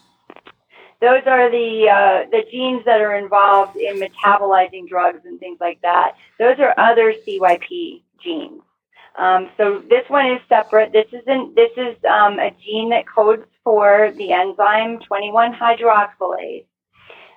[1.01, 5.81] those are the uh, the genes that are involved in metabolizing drugs and things like
[5.81, 6.13] that.
[6.39, 8.61] Those are other CYP genes.
[9.17, 10.91] Um, so this one is separate.
[10.91, 11.55] This isn't.
[11.55, 16.65] This is um, a gene that codes for the enzyme 21 hydroxylase.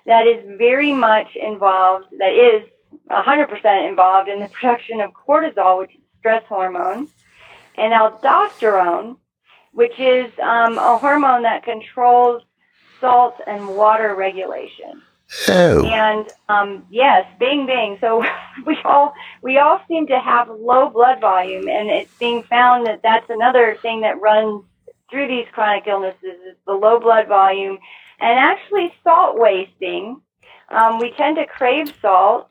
[0.07, 2.05] That is very much involved.
[2.17, 2.67] That is
[3.11, 7.07] 100% involved in the production of cortisol, which is stress hormone,
[7.75, 9.17] and aldosterone,
[9.73, 12.41] which is um, a hormone that controls
[12.99, 15.03] salt and water regulation.
[15.49, 17.97] Oh, And um, yes, bing bing.
[17.99, 18.23] So
[18.65, 23.01] we all we all seem to have low blood volume, and it's being found that
[23.03, 24.63] that's another thing that runs
[25.09, 27.77] through these chronic illnesses is the low blood volume,
[28.19, 30.21] and actually salt wasting.
[30.69, 32.49] Um, we tend to crave salt.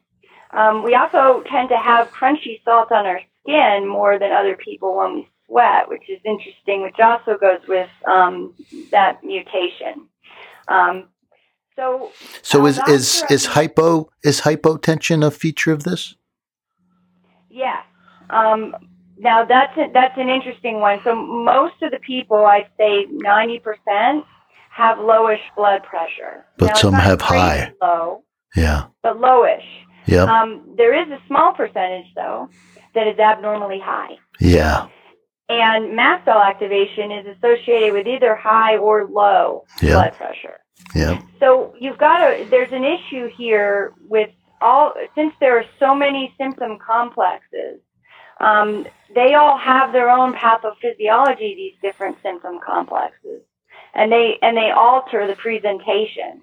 [0.52, 4.96] Um, we also tend to have crunchy salt on our skin more than other people
[4.96, 8.54] when we sweat, which is interesting, which also goes with um,
[8.90, 10.08] that mutation.
[10.68, 11.08] Um,
[11.76, 12.10] so,
[12.42, 16.14] So is is is hypo is hypotension a feature of this?
[17.50, 17.82] Yeah.
[18.30, 18.74] Um,
[19.18, 21.00] now that's a, that's an interesting one.
[21.04, 24.24] So most of the people, I'd say ninety percent,
[24.76, 26.44] have lowish blood pressure.
[26.58, 27.72] But Now, some have high.
[27.82, 28.84] Low, Yeah.
[29.02, 29.64] but lowish.
[30.06, 30.24] Yeah.
[30.24, 32.50] Um, there is a small percentage though
[32.94, 34.16] that is abnormally high.
[34.38, 34.88] Yeah.
[35.48, 40.58] And mast cell activation is associated with either high or low blood pressure.
[40.94, 41.22] Yeah.
[41.40, 46.34] So you've got to, there's an issue here with all, since there are so many
[46.38, 47.80] symptom complexes,
[48.40, 53.40] um, they all have their own pathophysiology, these different symptom complexes.
[53.96, 56.42] And they, and they alter the presentation,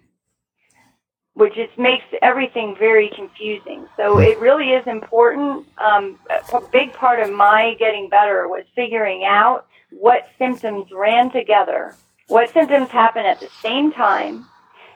[1.36, 3.88] which just makes everything very confusing.
[3.96, 5.68] So it really is important.
[5.78, 6.20] Um,
[6.52, 11.96] a big part of my getting better was figuring out what symptoms ran together,
[12.28, 14.46] what symptoms happen at the same time,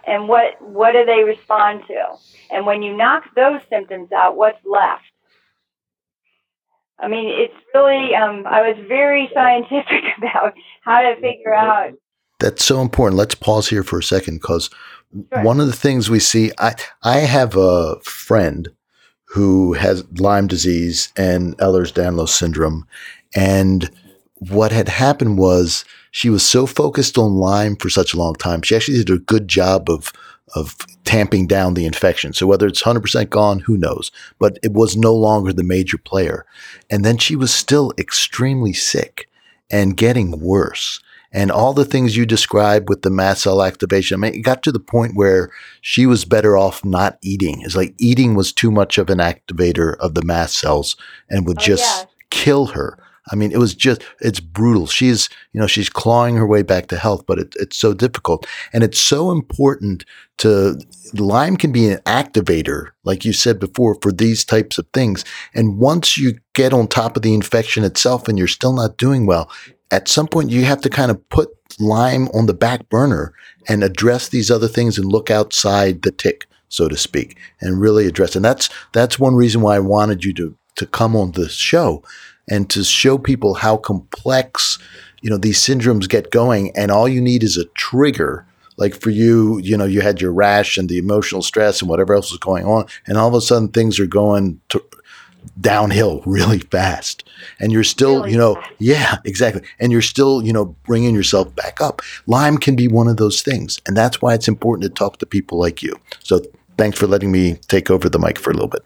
[0.08, 2.16] and what what do they respond to?
[2.50, 5.04] And when you knock those symptoms out, what's left?
[7.00, 8.16] I mean, it's really.
[8.16, 11.94] Um, I was very scientific about how to figure out.
[12.40, 13.18] That's so important.
[13.18, 14.70] Let's pause here for a second because
[15.34, 15.44] Sure.
[15.44, 18.70] one of the things we see, I I have a friend
[19.26, 22.86] who has Lyme disease and Ehlers-Danlos syndrome,
[23.36, 23.90] and
[24.50, 28.62] what had happened was she was so focused on Lyme for such a long time.
[28.62, 30.12] She actually did a good job of
[30.56, 32.32] of tamping down the infection.
[32.34, 34.12] So whether it's 100% gone, who knows?
[34.40, 36.46] But it was no longer the major player.
[36.90, 39.30] And then she was still extremely sick
[39.70, 41.02] and getting worse.
[41.38, 44.64] And all the things you described with the mast cell activation, I mean, it got
[44.64, 47.62] to the point where she was better off not eating.
[47.62, 50.96] It's like eating was too much of an activator of the mast cells
[51.30, 52.06] and would Oh, just yeah.
[52.32, 52.98] kill her.
[53.32, 54.88] I mean, it was just, it's brutal.
[54.88, 58.48] She's, you know, she's clawing her way back to health, but it, it's so difficult.
[58.74, 60.06] And it's so important
[60.40, 60.80] to,
[61.14, 65.24] Lyme can be an activator, like you said before, for these types of things.
[65.54, 69.28] And once you get on top of the infection itself and you're still not doing
[69.28, 69.52] well,
[69.92, 73.34] at some point you have to kind of put Lyme on the back burner
[73.68, 78.08] and address these other things and look outside the tick, so to speak, and really
[78.08, 78.36] address.
[78.36, 82.04] And that's, that's one reason why I wanted you to, to come on the show
[82.50, 84.80] and to show people how complex,
[85.22, 86.72] you know, these syndromes get going.
[86.76, 88.46] And all you need is a trigger.
[88.78, 92.14] Like for you, you know, you had your rash and the emotional stress and whatever
[92.14, 92.86] else was going on.
[93.06, 94.84] And all of a sudden things are going to
[95.62, 97.28] downhill really fast.
[97.60, 98.72] And you're still, Really you know, fast.
[98.80, 99.62] yeah, exactly.
[99.80, 102.02] And you're still, you know, bringing yourself back up.
[102.26, 103.80] Lyme can be one of those things.
[103.88, 105.96] And that's why it's important to talk to people like you.
[106.24, 106.42] So
[106.78, 108.86] thanks for letting me take over the mic for a little bit.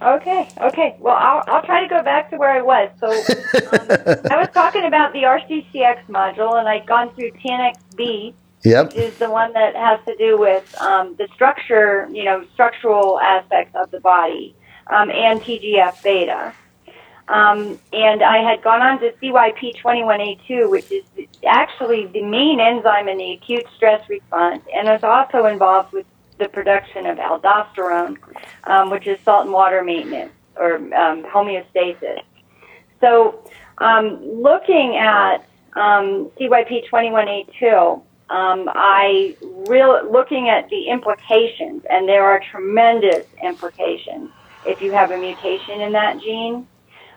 [0.00, 0.96] Okay, okay.
[1.00, 2.88] Well, I'll, I'll try to go back to where I was.
[3.00, 8.94] So um, I was talking about the RCCX module, and I'd gone through TNX-B, Yep.
[8.94, 13.74] is the one that has to do with um, the structure, you know, structural aspects
[13.74, 14.54] of the body,
[14.90, 16.54] um, and TGF beta.
[17.28, 21.04] Um, and I had gone on to CYP21A2, which is
[21.46, 26.06] actually the main enzyme in the acute stress response, and it's also involved with
[26.38, 28.16] the production of aldosterone,
[28.64, 32.22] um, which is salt and water maintenance or um, homeostasis.
[33.00, 33.44] So,
[33.78, 35.46] um, looking at
[35.76, 39.36] um, CYP21A2, um, I
[39.68, 44.30] real looking at the implications, and there are tremendous implications
[44.66, 46.66] if you have a mutation in that gene,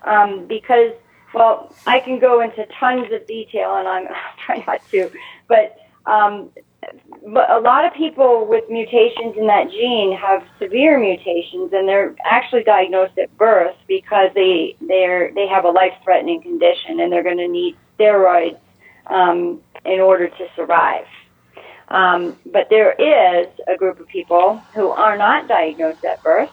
[0.04, 0.94] um, because
[1.34, 4.08] well, I can go into tons of detail, and I'm
[4.46, 5.12] trying not to,
[5.48, 6.50] but um,
[7.28, 12.16] but a lot of people with mutations in that gene have severe mutations, and they're
[12.26, 17.24] actually diagnosed at birth because they they're they have a life threatening condition, and they're
[17.24, 18.60] going to need steroids
[19.08, 21.06] um, in order to survive.
[21.88, 26.50] Um, but there is a group of people who are not diagnosed at birth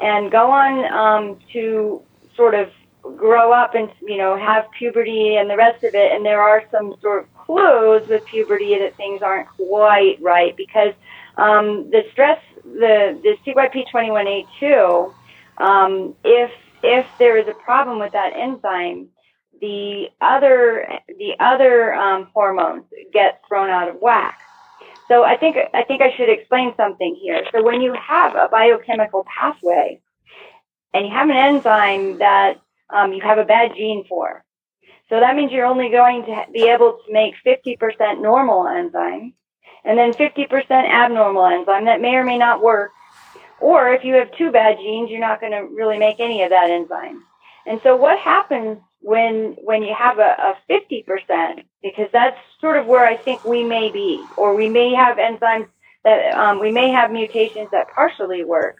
[0.00, 2.02] and go on um, to
[2.36, 2.70] sort of
[3.16, 6.12] grow up and you know have puberty and the rest of it.
[6.12, 10.94] And there are some sort of clues with puberty that things aren't quite right because
[11.36, 15.14] um, the stress the the CYP21A2
[15.58, 16.50] um, if
[16.82, 19.08] if there is a problem with that enzyme
[19.60, 20.86] the other
[21.18, 24.40] the other um, hormones get thrown out of whack
[25.08, 27.44] so I think I think I should explain something here.
[27.52, 30.00] So when you have a biochemical pathway
[30.92, 34.44] and you have an enzyme that um, you have a bad gene for,
[35.08, 39.32] so that means you're only going to be able to make 50% normal enzyme
[39.84, 42.90] and then 50% abnormal enzyme that may or may not work.
[43.60, 46.50] Or if you have two bad genes, you're not going to really make any of
[46.50, 47.24] that enzyme.
[47.66, 52.86] And so what happens when when you have a, a 50%, because that's sort of
[52.86, 55.68] where I think we may be, or we may have enzymes
[56.04, 58.76] that um, we may have mutations that partially work.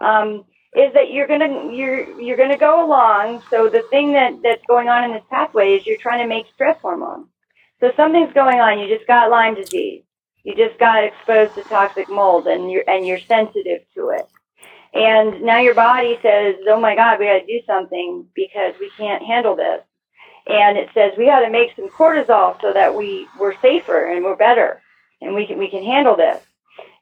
[0.00, 0.44] Um,
[0.74, 3.42] is that you're gonna you're you're gonna go along.
[3.50, 6.46] So the thing that that's going on in this pathway is you're trying to make
[6.54, 7.26] stress hormone.
[7.80, 8.78] So something's going on.
[8.78, 10.02] You just got Lyme disease.
[10.44, 14.28] You just got exposed to toxic mold, and you're and you're sensitive to it.
[14.92, 18.90] And now your body says, "Oh my God, we got to do something because we
[18.96, 19.80] can't handle this."
[20.48, 24.24] And it says we got to make some cortisol so that we we're safer and
[24.24, 24.80] we're better,
[25.20, 26.42] and we can we can handle this.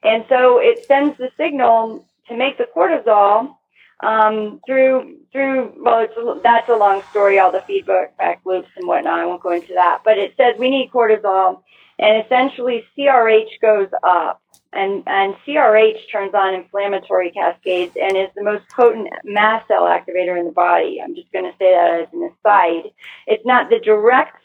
[0.02, 3.56] And so it sends the signal to make the cortisol
[4.02, 9.20] um, through through well, it's, that's a long story, all the feedback loops and whatnot.
[9.20, 11.62] I won't go into that, but it says we need cortisol,
[11.98, 14.42] and essentially CRH goes up,
[14.74, 20.38] and and CRH turns on inflammatory cascades and is the most potent mast cell activator
[20.38, 21.00] in the body.
[21.02, 22.90] I'm just going to say that as an aside.
[23.26, 24.36] It's not the direct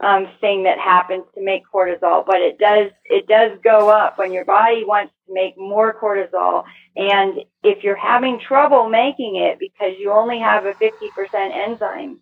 [0.00, 4.32] um, thing that happens to make cortisol, but it does it does go up when
[4.32, 6.64] your body wants to make more cortisol.
[6.96, 12.20] And if you're having trouble making it because you only have a 50% enzyme,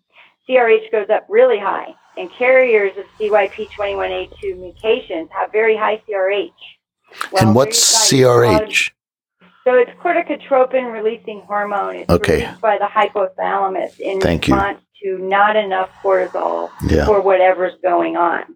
[0.49, 1.93] CRH goes up really high.
[2.17, 6.49] And carriers of CYP21A2 mutations have very high CRH.
[7.31, 8.91] Well, and what's CRH?
[9.63, 11.97] So it's corticotropin releasing hormone.
[11.97, 12.45] It's okay.
[12.45, 17.05] released by the hypothalamus in Thank response to not enough cortisol Yeah.
[17.05, 18.55] for whatever's going on.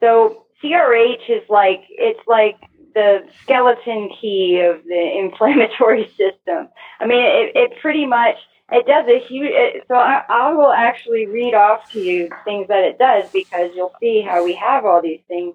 [0.00, 2.56] So CRH is like it's like
[2.94, 6.68] the skeleton key of the inflammatory system.
[7.00, 8.36] I mean, it, it pretty much
[8.70, 9.50] it does a huge.
[9.52, 13.70] It, so I, I will actually read off to you things that it does because
[13.74, 15.54] you'll see how we have all these things.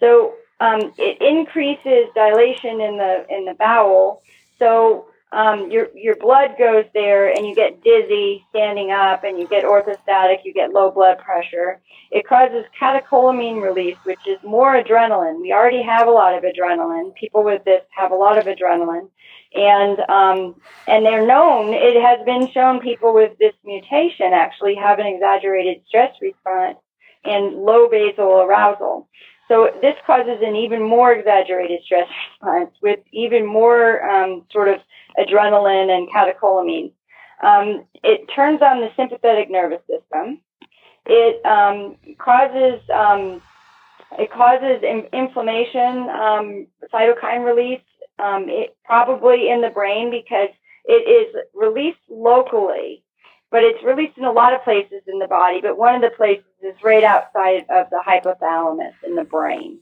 [0.00, 4.22] So um, it increases dilation in the in the bowel.
[4.60, 9.48] So um, your your blood goes there, and you get dizzy standing up, and you
[9.48, 11.80] get orthostatic, you get low blood pressure.
[12.12, 15.40] It causes catecholamine release, which is more adrenaline.
[15.40, 17.12] We already have a lot of adrenaline.
[17.16, 19.08] People with this have a lot of adrenaline,
[19.54, 21.74] and um, and they're known.
[21.74, 26.78] It has been shown people with this mutation actually have an exaggerated stress response
[27.24, 29.08] and low basal arousal.
[29.52, 32.08] So this causes an even more exaggerated stress
[32.40, 34.80] response with even more um, sort of
[35.18, 36.90] adrenaline and catecholamine.
[37.44, 40.40] Um, it turns on the sympathetic nervous system.
[41.04, 43.42] It um, causes um,
[44.18, 47.84] it causes in- inflammation, um, cytokine release,
[48.18, 50.48] um, it, probably in the brain because
[50.86, 53.04] it is released locally,
[53.50, 55.60] but it's released in a lot of places in the body.
[55.60, 59.80] But one of the places is right outside of the hypothalamus in the brain.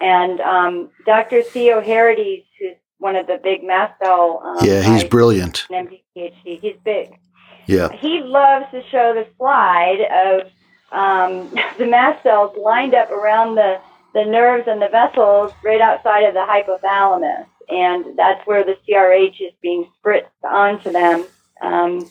[0.00, 1.42] And um, Dr.
[1.42, 4.42] Theoharides, who's one of the big mast cell.
[4.44, 5.66] Um, Yeah, he's brilliant.
[5.70, 6.60] MD PhD.
[6.60, 7.18] He's big.
[7.66, 7.90] Yeah.
[7.92, 10.50] He loves to show the slide of
[10.92, 13.80] um, the mast cells lined up around the,
[14.14, 17.46] the nerves and the vessels right outside of the hypothalamus.
[17.68, 21.26] And that's where the CRH is being spritzed onto them.
[21.60, 22.10] Um,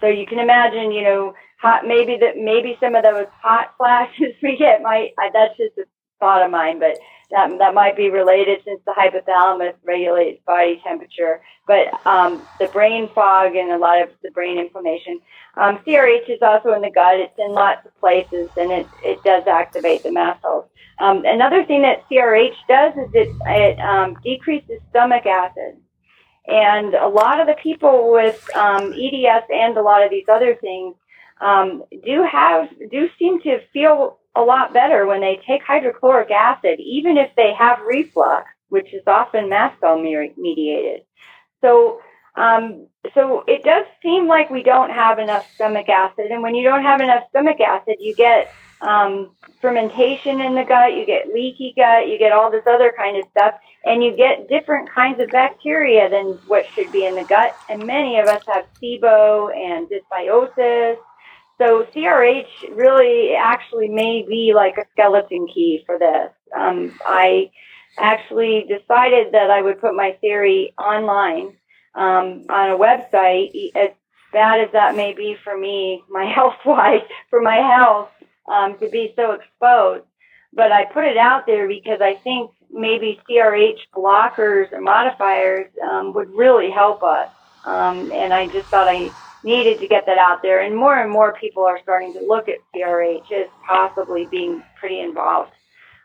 [0.00, 4.34] so you can imagine, you know, hot, maybe that maybe some of those hot flashes
[4.42, 5.84] we get might, I, that's just a
[6.18, 6.98] thought of mine, but
[7.30, 11.40] that, that might be related since the hypothalamus regulates body temperature.
[11.66, 15.20] But um, the brain fog and a lot of the brain inflammation.
[15.56, 17.20] Um, CRH is also in the gut.
[17.20, 20.66] It's in lots of places, and it, it does activate the mast cells.
[20.98, 25.76] Um, another thing that CRH does is it, it um, decreases stomach acid.
[26.46, 30.56] And a lot of the people with um, EDS and a lot of these other
[30.56, 30.94] things
[31.40, 36.78] um, do have do seem to feel a lot better when they take hydrochloric acid,
[36.80, 41.02] even if they have reflux, which is often mast cell mediated.
[41.60, 42.00] So,
[42.36, 46.62] um, so it does seem like we don't have enough stomach acid, and when you
[46.62, 51.74] don't have enough stomach acid, you get um, fermentation in the gut, you get leaky
[51.76, 55.28] gut, you get all this other kind of stuff, and you get different kinds of
[55.30, 57.54] bacteria than what should be in the gut.
[57.68, 60.96] And many of us have SIBO and dysbiosis
[61.60, 66.30] so CRH really actually may be like a skeleton key for this.
[66.58, 67.50] Um, I
[67.98, 71.56] actually decided that I would put my theory online
[71.94, 73.72] um, on a website.
[73.76, 73.90] As
[74.32, 78.08] bad as that may be for me, my health wise, for my health,
[78.50, 80.04] um, to be so exposed.
[80.54, 86.14] But I put it out there because I think maybe CRH blockers or modifiers um,
[86.14, 87.28] would really help us.
[87.66, 89.10] Um, and I just thought I
[89.44, 90.60] needed to get that out there.
[90.60, 95.00] And more and more people are starting to look at CRH as possibly being pretty
[95.00, 95.52] involved.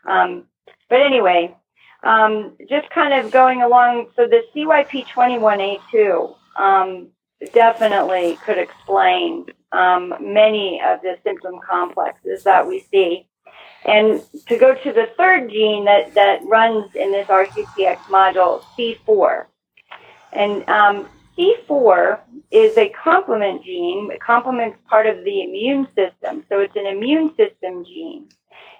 [0.06, 0.44] Um,
[0.88, 1.54] but anyway,
[2.02, 4.10] um, just kind of going along.
[4.16, 7.08] So the CYP21A2, um,
[7.52, 13.28] definitely could explain um, many of the symptom complexes that we see.
[13.84, 19.46] And to go to the third gene that, that runs in this RCCX module, C4.
[20.32, 22.20] And um, C4
[22.50, 24.10] is a complement gene.
[24.12, 26.44] It complements part of the immune system.
[26.48, 28.28] So it's an immune system gene.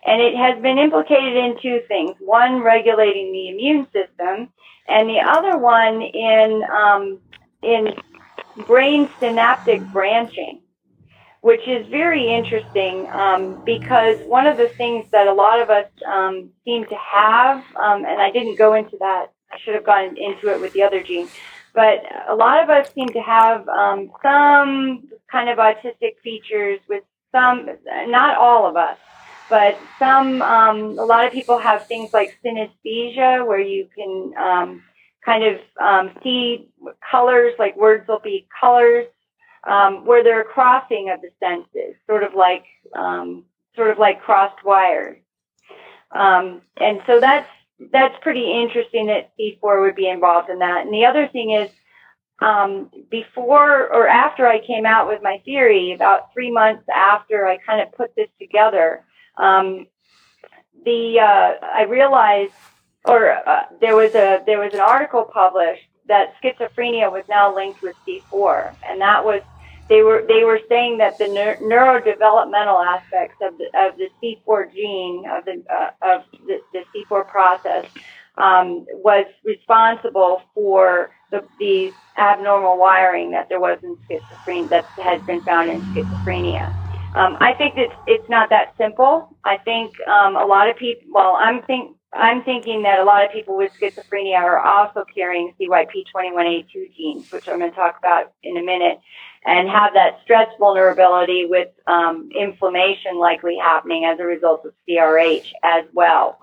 [0.07, 2.17] And it has been implicated in two things.
[2.21, 4.49] One, regulating the immune system,
[4.89, 7.19] and the other one in, um,
[7.63, 7.95] in
[8.67, 10.61] brain synaptic branching,
[11.41, 15.87] which is very interesting um, because one of the things that a lot of us
[16.07, 20.17] um, seem to have, um, and I didn't go into that, I should have gone
[20.17, 21.29] into it with the other gene,
[21.77, 27.05] but a lot of us seem to have um, some kind of autistic features with
[27.31, 27.69] some,
[28.07, 28.97] not all of us,
[29.51, 34.83] but some, um, a lot of people have things like synesthesia where you can um,
[35.23, 36.71] kind of um, see
[37.11, 39.07] colors, like words will be colors,
[39.65, 42.65] um, where they're crossing of the senses, sort of like,
[42.97, 45.19] um, sort of like crossed wires.
[46.11, 50.85] Um, and so that's that's pretty interesting that C4 would be involved in that.
[50.85, 51.71] And the other thing is,
[52.41, 57.59] um, before or after I came out with my theory, about three months after I
[57.59, 59.05] kind of put this together,
[59.39, 59.87] um,
[60.85, 62.53] the uh, I realized,
[63.05, 67.83] or uh, there was a there was an article published that schizophrenia was now linked
[67.83, 69.43] with C4, and that was
[69.89, 74.73] they were they were saying that the neur- neurodevelopmental aspects of the of the C4
[74.73, 77.87] gene of the uh, of the, the C4 process
[78.39, 85.23] um, was responsible for the, the abnormal wiring that there was in schizophrenia that has
[85.27, 86.75] been found in schizophrenia.
[87.15, 89.37] Um, I think that it's not that simple.
[89.45, 91.09] I think um, a lot of people.
[91.13, 95.55] Well, I'm think I'm thinking that a lot of people with schizophrenia are also carrying
[95.61, 98.99] CYP21A2 genes, which I'm going to talk about in a minute,
[99.45, 105.53] and have that stress vulnerability with um, inflammation likely happening as a result of CRH
[105.63, 106.39] as well,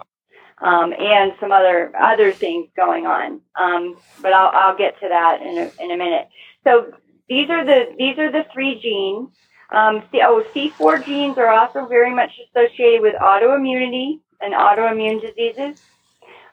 [0.60, 3.42] um, and some other other things going on.
[3.60, 6.30] Um, but I'll, I'll get to that in a, in a minute.
[6.64, 6.94] So
[7.28, 9.30] these are the these are the three genes.
[9.72, 15.82] Um, C, oh, C4 genes are also very much associated with autoimmunity and autoimmune diseases.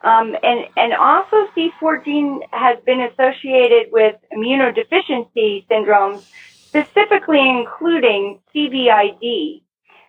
[0.03, 6.25] Um, and, and also C14 has been associated with immunodeficiency syndromes,
[6.67, 9.63] specifically including CVID,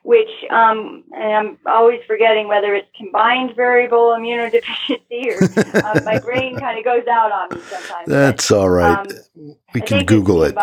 [0.03, 6.57] which, um, and I'm always forgetting whether it's combined variable immunodeficiency or uh, my brain
[6.57, 8.07] kind of goes out on me sometimes.
[8.07, 8.97] That's all right.
[8.97, 10.55] Um, we can Google it.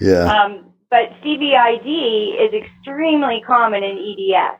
[0.00, 0.24] Yeah.
[0.24, 4.59] Um, but CVID is extremely common in EDS,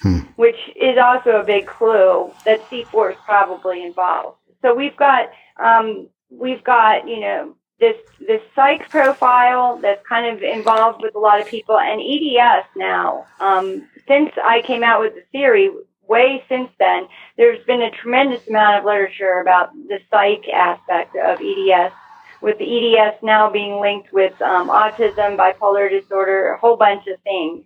[0.00, 0.18] Hmm.
[0.36, 4.38] which is also a big clue that C4 is probably involved.
[4.62, 10.42] So we've got um, we've got you know this this psych profile that's kind of
[10.42, 13.26] involved with a lot of people, and EDS now.
[13.40, 15.70] Um, since I came out with the theory,
[16.08, 21.40] way since then, there's been a tremendous amount of literature about the psych aspect of
[21.40, 21.92] EDS
[22.40, 27.20] with the EDS now being linked with um, autism, bipolar disorder, a whole bunch of
[27.22, 27.64] things.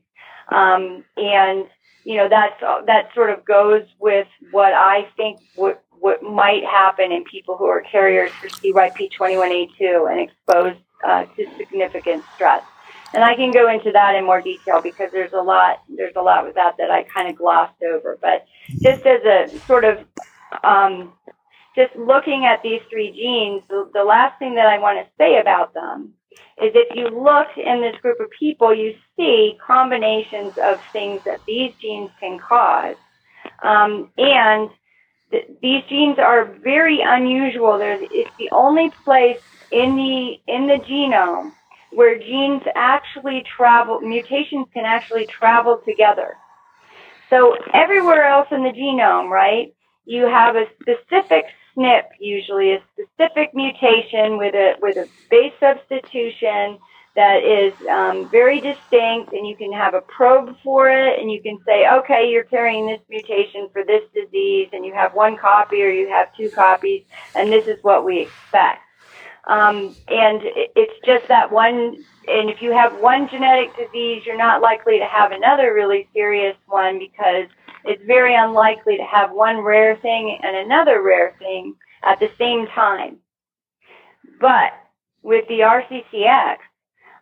[0.49, 1.67] Um, and
[2.05, 7.13] you know that's that sort of goes with what I think what what might happen
[7.13, 12.65] in people who are carriers for CYP21A2 and exposed uh, to significant stress.
[13.15, 16.23] And I can go into that in more detail because there's a lot there's a
[16.23, 18.19] lot with that that I kind of glossed over.
[18.21, 18.47] But
[18.83, 20.05] just as a sort of
[20.65, 21.13] um,
[21.77, 25.39] just looking at these three genes, the, the last thing that I want to say
[25.39, 26.15] about them
[26.63, 31.41] is if you look in this group of people, you see combinations of things that
[31.47, 32.97] these genes can cause.
[33.63, 34.71] Um, and
[35.31, 37.79] th- these genes are very unusual.
[37.79, 39.39] There's, it's the only place
[39.71, 41.53] in the, in the genome
[41.93, 46.37] where genes actually travel, mutations can actually travel together.
[47.31, 49.75] So everywhere else in the genome, right,
[50.05, 51.45] you have a specific
[51.77, 56.79] SNP, usually a specific mutation with a with a base substitution
[57.15, 61.43] that is um, very distinct, and you can have a probe for it, and you
[61.43, 65.83] can say, okay, you're carrying this mutation for this disease, and you have one copy
[65.83, 67.05] or you have two copies,
[67.35, 68.81] and this is what we expect.
[69.45, 72.03] Um, and it's just that one.
[72.29, 76.57] And if you have one genetic disease, you're not likely to have another really serious
[76.67, 77.49] one because
[77.85, 81.75] it's very unlikely to have one rare thing and another rare thing
[82.05, 83.19] at the same time.
[84.41, 84.73] But
[85.23, 86.57] with the RCCX,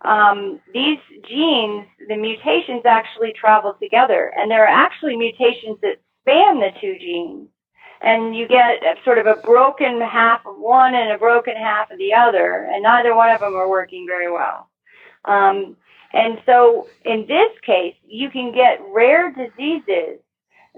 [0.02, 0.98] um, these
[1.28, 6.96] genes, the mutations actually travel together, and there are actually mutations that span the two
[6.98, 7.48] genes.
[8.02, 11.98] and you get sort of a broken half of one and a broken half of
[11.98, 14.68] the other, and neither one of them are working very well.
[15.26, 15.76] Um,
[16.12, 20.20] and so in this case, you can get rare diseases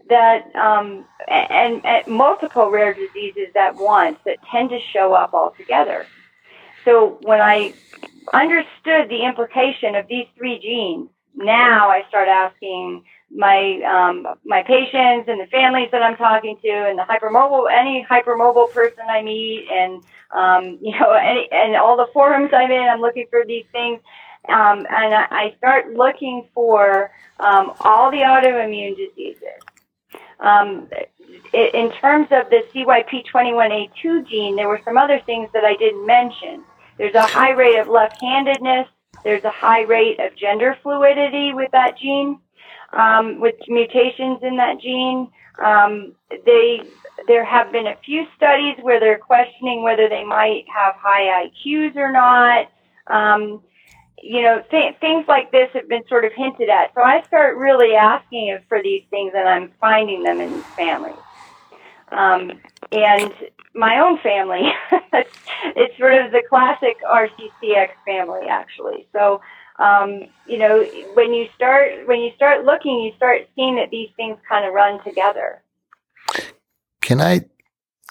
[0.09, 5.55] that, um, and, and multiple rare diseases at once that tend to show up all
[5.57, 6.07] together.
[6.84, 7.74] So when I
[8.32, 15.28] understood the implication of these three genes, now I start asking my um, my patients
[15.28, 19.66] and the families that I'm talking to, and the hypermobile any hypermobile person I meet,
[19.70, 20.03] and
[20.34, 24.00] um, you know, any, and all the forums I'm in, I'm looking for these things,
[24.48, 29.62] um, and I, I start looking for um, all the autoimmune diseases.
[30.41, 30.89] Um,
[31.53, 36.64] in terms of the CYP21A2 gene, there were some other things that I didn't mention.
[36.99, 38.89] There's a high rate of left-handedness.
[39.24, 42.41] There's a high rate of gender fluidity with that gene,
[42.93, 45.30] um, with mutations in that gene.
[45.62, 46.14] Um,
[46.47, 46.83] they
[47.28, 51.95] there have been a few studies where they're questioning whether they might have high IQs
[51.97, 52.68] or not.
[53.07, 53.62] Um,
[54.23, 56.95] you know, th- things like this have been sort of hinted at.
[56.95, 61.16] So I start really asking for these things, and I'm finding them in families.
[62.12, 62.53] Um,
[62.93, 63.33] and
[63.75, 64.70] my own family,
[65.77, 69.09] it's sort of the classic RCCX family, actually.
[69.12, 69.41] So,
[69.79, 74.11] um, you know, when you start when you start looking, you start seeing that these
[74.16, 75.62] things kind of run together.
[77.01, 77.47] Can I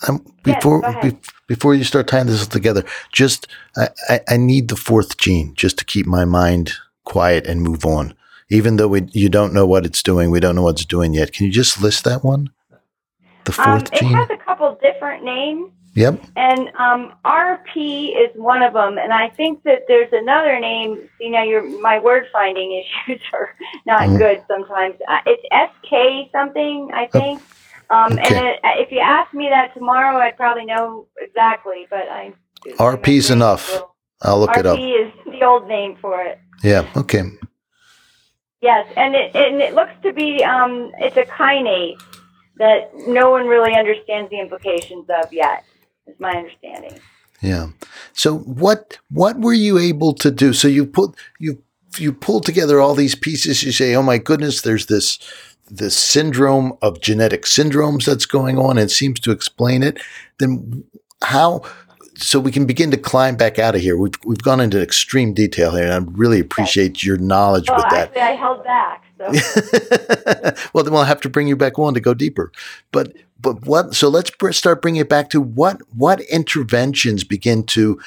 [0.08, 3.48] um, before yes, be, before you start tying this together, just
[3.78, 6.74] I, I, I, need the fourth gene just to keep my mind
[7.04, 8.16] quiet and move on.
[8.50, 11.14] Even though we, you don't know what it's doing, we don't know what it's doing
[11.14, 11.32] yet.
[11.34, 12.50] Can you just list that one?
[13.46, 14.12] The um, fourth um, gene.
[14.12, 15.72] It has a couple different names.
[15.94, 16.24] Yep.
[16.38, 21.10] And um, RP is one of them, and I think that there's another name.
[21.20, 23.54] You know, your my word finding issues are
[23.86, 24.18] not mm-hmm.
[24.18, 24.96] good sometimes.
[25.08, 27.42] Uh, it's SK something, I think.
[27.92, 28.38] Um, okay.
[28.38, 31.88] And it, if you ask me that tomorrow, I'd probably know exactly.
[31.90, 32.34] But I
[32.66, 33.82] RP's enough.
[34.22, 34.78] I'll look RP it up.
[34.78, 36.40] RP is the old name for it.
[36.64, 36.90] Yeah.
[36.96, 37.24] Okay.
[38.62, 42.00] Yes, and it and it looks to be um, it's a kinase
[42.58, 45.66] that no one really understands the implications of yet.
[46.08, 47.00] Is my understanding.
[47.42, 47.70] Yeah.
[48.14, 50.54] So what what were you able to do?
[50.54, 51.64] So you put you
[51.98, 53.64] you pull together all these pieces.
[53.64, 55.18] You say, "Oh my goodness, there's this."
[55.72, 60.02] This syndrome of genetic syndromes that's going on and seems to explain it,
[60.40, 60.84] then
[61.24, 61.64] how
[62.18, 63.98] so we can begin to climb back out of here.
[63.98, 67.90] We've we've gone into extreme detail here, and I really appreciate your knowledge well, with
[67.90, 68.16] that.
[68.16, 69.04] Actually, I held back.
[69.18, 70.62] So.
[70.74, 72.52] well, then we'll have to bring you back on to go deeper.
[72.92, 73.96] But but what?
[73.96, 78.00] So let's start bringing it back to what what interventions begin to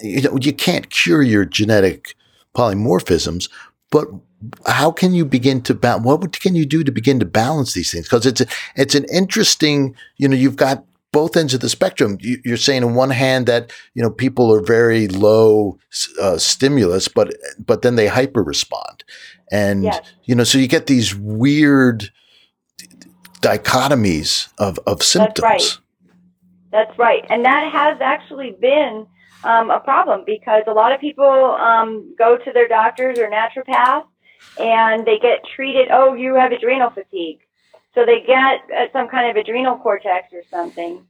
[0.00, 2.14] you know you can't cure your genetic
[2.56, 3.48] polymorphisms,
[3.90, 4.08] but
[4.66, 6.04] how can you begin to balance?
[6.04, 8.06] What can you do to begin to balance these things?
[8.06, 12.18] Because it's a, it's an interesting, you know, you've got both ends of the spectrum.
[12.20, 15.78] You, are saying on one hand that you know people are very low
[16.20, 19.04] uh, stimulus, but but then they hyper respond,
[19.50, 20.00] and yes.
[20.24, 22.10] you know, so you get these weird
[23.40, 25.40] dichotomies of of symptoms.
[25.40, 25.78] That's right.
[26.72, 29.06] That's right, and that has actually been
[29.42, 34.04] um, a problem because a lot of people um, go to their doctors or naturopaths
[34.58, 35.88] and they get treated.
[35.90, 37.40] Oh, you have adrenal fatigue,
[37.94, 41.04] so they get uh, some kind of adrenal cortex or something,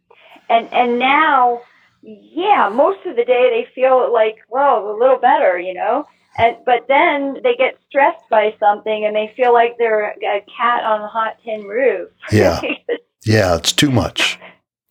[0.49, 1.62] and and now,
[2.03, 6.07] yeah, most of the day they feel like well a little better, you know.
[6.39, 10.85] And, but then they get stressed by something and they feel like they're a cat
[10.85, 12.09] on a hot tin roof.
[12.33, 12.61] Yeah.
[13.24, 14.39] yeah, it's too much.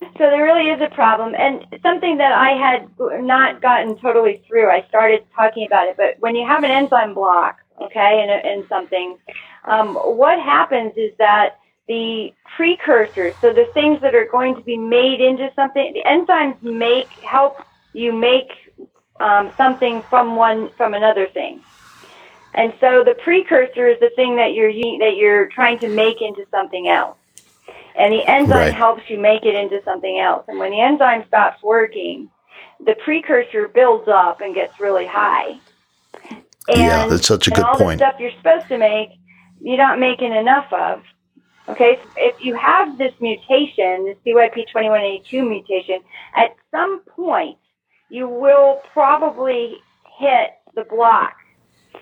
[0.02, 2.90] So there really is a problem, and something that I had
[3.24, 4.70] not gotten totally through.
[4.70, 8.68] I started talking about it, but when you have an enzyme block, okay, in, in
[8.68, 9.18] something,
[9.66, 14.78] um, what happens is that the precursors, so the things that are going to be
[14.78, 17.64] made into something, the enzymes make help
[17.94, 18.52] you make
[19.20, 21.62] um, something from one from another thing.
[22.54, 26.46] And so the precursor is the thing that you're that you're trying to make into
[26.52, 27.18] something else.
[27.96, 28.74] And the enzyme right.
[28.74, 30.46] helps you make it into something else.
[30.48, 32.30] And when the enzyme stops working,
[32.80, 35.60] the precursor builds up and gets really high.
[36.70, 38.00] And, yeah, that's such a good all point.
[38.00, 39.10] The stuff you're supposed to make,
[39.62, 41.04] you're not making enough of.
[41.68, 46.02] Okay, so if you have this mutation, this CYP21A2 mutation,
[46.36, 47.58] at some point
[48.10, 49.76] you will probably
[50.18, 51.36] hit the block,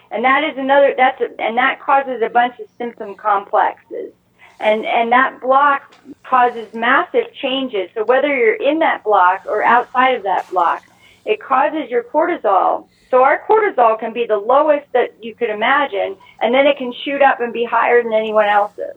[0.09, 0.93] and that is another.
[0.95, 4.13] That's a, and that causes a bunch of symptom complexes
[4.59, 7.89] and and that block causes massive changes.
[7.93, 10.83] So whether you're in that block or outside of that block,
[11.27, 12.87] it causes your cortisol.
[13.11, 16.93] So our cortisol can be the lowest that you could imagine, and then it can
[17.03, 18.95] shoot up and be higher than anyone else's.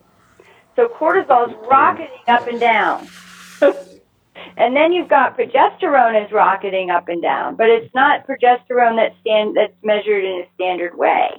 [0.77, 3.09] So cortisol is rocketing up and down.
[4.57, 9.19] and then you've got progesterone is rocketing up and down, but it's not progesterone that's
[9.21, 11.31] stand that's measured in a standard way.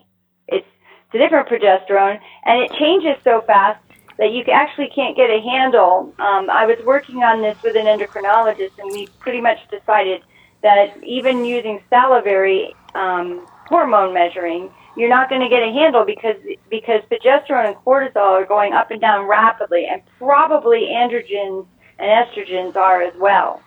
[0.49, 0.67] It's
[1.05, 3.79] it's a different progesterone, and it changes so fast
[4.17, 6.13] that you actually can't get a handle.
[6.19, 10.21] Um, I was working on this with an endocrinologist, and we pretty much decided
[10.63, 16.35] that even using salivary um, hormone measuring, you're not going to get a handle because
[16.69, 21.65] because progesterone and cortisol are going up and down rapidly, and probably androgens
[21.97, 23.61] and estrogens are as well.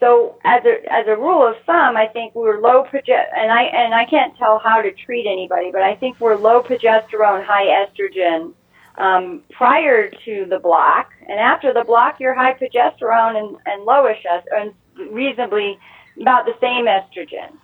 [0.00, 3.62] So as a as a rule of thumb, I think we're low proge and I
[3.62, 7.86] and I can't tell how to treat anybody, but I think we're low progesterone, high
[7.86, 8.52] estrogen
[8.98, 14.24] um, prior to the block, and after the block, you're high progesterone and, and lowish
[14.52, 14.74] and
[15.10, 15.78] reasonably
[16.20, 17.56] about the same estrogen.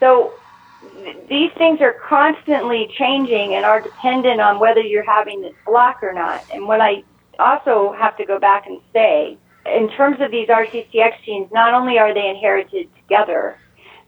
[0.00, 0.32] So
[0.80, 6.02] th- these things are constantly changing and are dependent on whether you're having this block
[6.02, 6.44] or not.
[6.52, 7.04] And what I
[7.38, 11.98] also have to go back and say, in terms of these RCCX genes, not only
[11.98, 13.58] are they inherited together,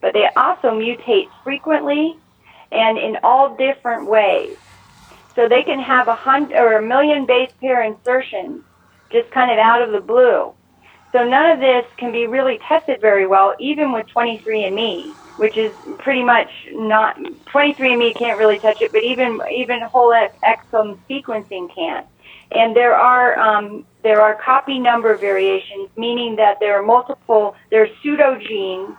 [0.00, 2.16] but they also mutate frequently
[2.72, 4.56] and in all different ways.
[5.36, 8.62] So they can have a hundred or a million base pair insertions
[9.10, 10.52] just kind of out of the blue.
[11.14, 15.70] So none of this can be really tested very well, even with 23andMe, which is
[16.00, 17.16] pretty much not
[17.54, 20.12] 23andMe can't really touch it, but even even whole
[20.44, 22.04] exome sequencing can't.
[22.50, 27.84] And there are um, there are copy number variations, meaning that there are multiple there
[27.84, 28.96] are pseudogenes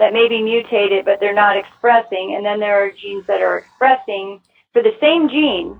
[0.00, 3.58] that may be mutated, but they're not expressing, and then there are genes that are
[3.58, 4.40] expressing
[4.72, 5.78] for the same gene.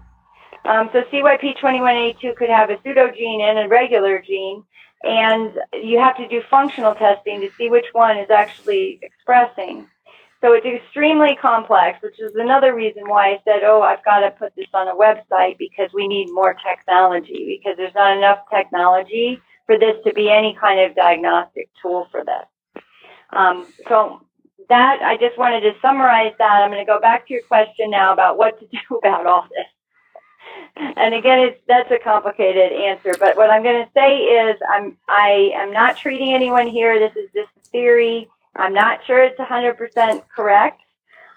[0.67, 4.65] Um, so CYP21A2 could have a pseudogene and a regular gene,
[5.05, 5.53] and
[5.83, 9.87] you have to do functional testing to see which one is actually expressing.
[10.41, 14.31] So it's extremely complex, which is another reason why I said, oh, I've got to
[14.31, 19.41] put this on a website because we need more technology because there's not enough technology
[19.67, 22.83] for this to be any kind of diagnostic tool for this.
[23.33, 24.21] Um, so
[24.69, 26.63] that I just wanted to summarize that.
[26.63, 29.47] I'm going to go back to your question now about what to do about all
[29.51, 29.67] this.
[30.77, 33.13] And again, it's, that's a complicated answer.
[33.19, 36.99] But what I'm going to say is, I'm I am not treating anyone here.
[36.99, 38.29] This is just theory.
[38.57, 40.81] I'm not sure it's 100% correct.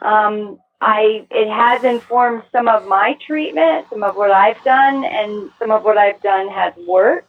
[0.02, 5.50] Um, I it has informed some of my treatment, some of what I've done, and
[5.60, 7.28] some of what I've done has worked.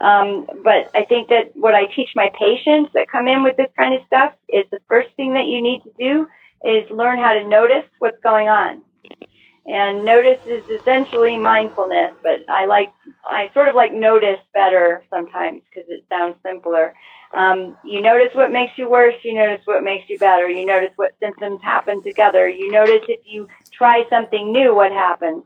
[0.00, 3.70] Um, but I think that what I teach my patients that come in with this
[3.76, 6.26] kind of stuff is the first thing that you need to do
[6.64, 8.82] is learn how to notice what's going on.
[9.68, 12.90] And notice is essentially mindfulness, but I like,
[13.26, 16.94] I sort of like notice better sometimes because it sounds simpler.
[17.34, 20.92] Um, you notice what makes you worse, you notice what makes you better, you notice
[20.96, 25.44] what symptoms happen together, you notice if you try something new, what happens.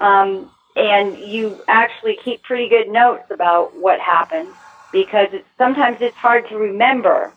[0.00, 4.48] Um, and you actually keep pretty good notes about what happened
[4.90, 7.32] because it's, sometimes it's hard to remember.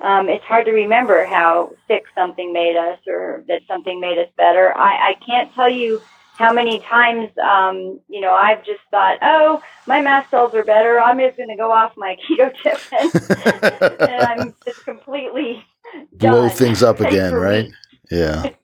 [0.00, 4.28] Um, it's hard to remember how sick something made us or that something made us
[4.36, 4.76] better.
[4.76, 6.00] I, I can't tell you
[6.40, 10.98] how many times, um, you know, I've just thought, oh, my mast cells are better.
[10.98, 15.62] I'm just going to go off my keto ketotifen, and I'm just completely
[16.14, 16.56] blow done.
[16.56, 17.70] things up again, right?
[18.10, 18.50] Yeah.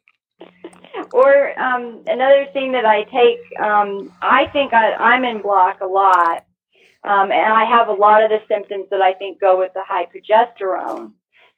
[1.12, 5.86] Or um, another thing that I take, um, I think I, I'm in block a
[5.86, 6.44] lot,
[7.04, 9.84] um, and I have a lot of the symptoms that I think go with the
[9.86, 11.12] high progesterone.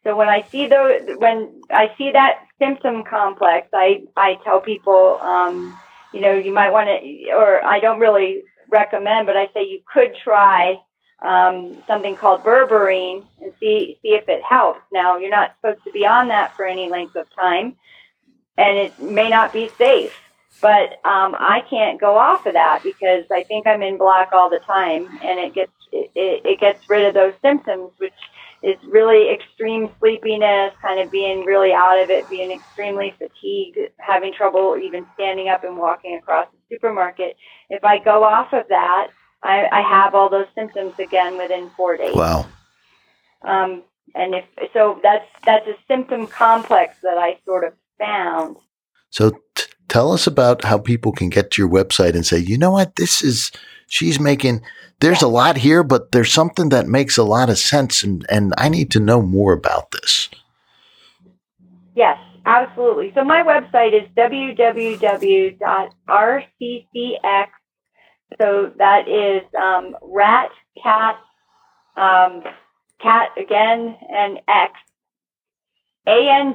[0.04, 5.18] So when I see those, when I see that symptom complex, I I tell people,
[5.20, 5.76] um,
[6.12, 9.80] you know, you might want to, or I don't really recommend, but I say you
[9.92, 10.76] could try
[11.20, 14.80] um, something called berberine and see see if it helps.
[14.92, 17.76] Now you're not supposed to be on that for any length of time
[18.58, 20.12] and it may not be safe.
[20.60, 24.50] But um, I can't go off of that because I think I'm in black all
[24.50, 28.12] the time, and it gets it, it gets rid of those symptoms, which
[28.62, 34.32] is really extreme sleepiness, kind of being really out of it, being extremely fatigued, having
[34.32, 37.36] trouble even standing up and walking across the supermarket.
[37.70, 39.08] If I go off of that,
[39.42, 42.14] I, I have all those symptoms again within four days.
[42.14, 42.46] Wow.
[43.42, 43.84] Um,
[44.14, 48.56] and if so, that's that's a symptom complex that I sort of found.
[49.10, 52.58] So t- tell us about how people can get to your website and say, you
[52.58, 53.50] know what, this is,
[53.88, 54.62] she's making,
[55.00, 58.54] there's a lot here, but there's something that makes a lot of sense and, and
[58.56, 60.28] I need to know more about this.
[61.96, 63.12] Yes, absolutely.
[63.14, 65.58] So my website is www.rccx.
[68.38, 70.50] So that is um, rat,
[70.82, 71.16] cat,
[71.96, 72.42] um,
[73.00, 74.74] cat again, and X,
[76.06, 76.54] A N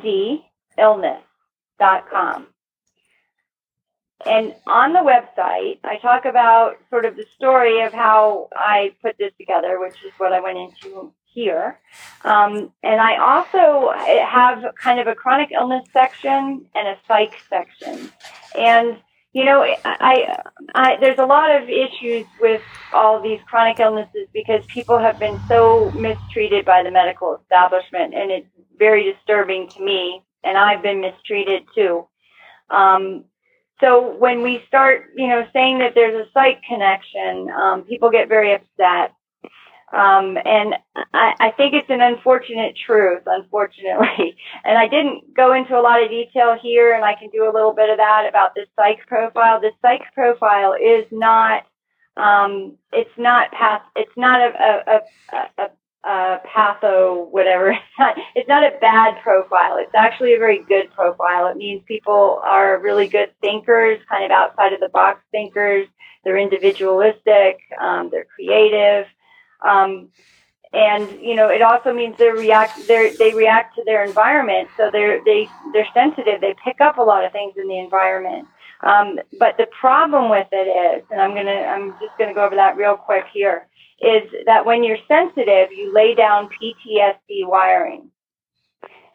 [4.26, 9.18] and on the website, I talk about sort of the story of how I put
[9.18, 11.80] this together, which is what I went into here.
[12.24, 18.12] Um, and I also have kind of a chronic illness section and a psych section.
[18.58, 18.98] And
[19.34, 20.38] you know, I,
[20.76, 22.62] I, there's a lot of issues with
[22.94, 28.30] all these chronic illnesses because people have been so mistreated by the medical establishment, and
[28.30, 28.48] it's
[28.78, 30.22] very disturbing to me.
[30.44, 32.08] And I've been mistreated too.
[32.70, 33.26] Um,
[33.80, 38.30] so when we start, you know, saying that there's a psych connection, um, people get
[38.30, 39.14] very upset.
[39.94, 40.76] Um, and
[41.14, 44.36] I, I think it's an unfortunate truth, unfortunately.
[44.66, 47.52] And I didn't go into a lot of detail here, and I can do a
[47.54, 49.60] little bit of that about this psych profile.
[49.60, 51.64] The psych profile is not,
[52.16, 55.70] um, it's not path, it's not a, a, a, a
[56.04, 57.78] uh, patho, whatever.
[58.36, 59.78] It's not, a bad profile.
[59.78, 61.48] It's actually a very good profile.
[61.48, 65.88] It means people are really good thinkers, kind of outside of the box thinkers.
[66.24, 67.60] They're individualistic.
[67.80, 69.06] Um, they're creative.
[69.62, 70.10] Um,
[70.74, 72.88] and you know, it also means they react.
[72.88, 76.42] They they react to their environment, so they're they they're sensitive.
[76.42, 78.48] They pick up a lot of things in the environment.
[78.82, 82.56] Um, but the problem with it is, and I'm gonna I'm just gonna go over
[82.56, 83.68] that real quick here
[84.04, 88.10] is that when you're sensitive, you lay down PTSD wiring.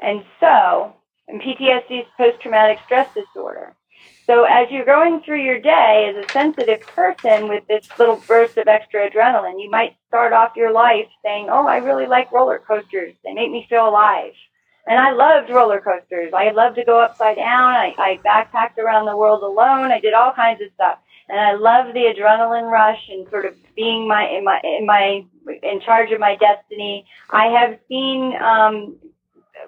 [0.01, 0.95] And so,
[1.27, 3.75] and PTSD is post traumatic stress disorder.
[4.27, 8.59] So as you're going through your day as a sensitive person with this little burst
[8.59, 12.59] of extra adrenaline, you might start off your life saying, Oh, I really like roller
[12.59, 13.15] coasters.
[13.25, 14.33] They make me feel alive.
[14.87, 16.33] And I loved roller coasters.
[16.35, 17.73] I loved to go upside down.
[17.73, 19.91] I, I backpacked around the world alone.
[19.91, 20.99] I did all kinds of stuff
[21.29, 25.25] and I love the adrenaline rush and sort of being my in my in my
[25.63, 27.07] in charge of my destiny.
[27.31, 28.35] I have seen.
[28.37, 28.97] Um,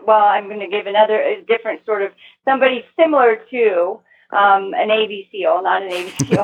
[0.07, 2.13] well, I'm going to give another a different sort of
[2.45, 4.01] somebody similar to
[4.33, 6.43] um, an Navy SEAL, not a Navy SEAL,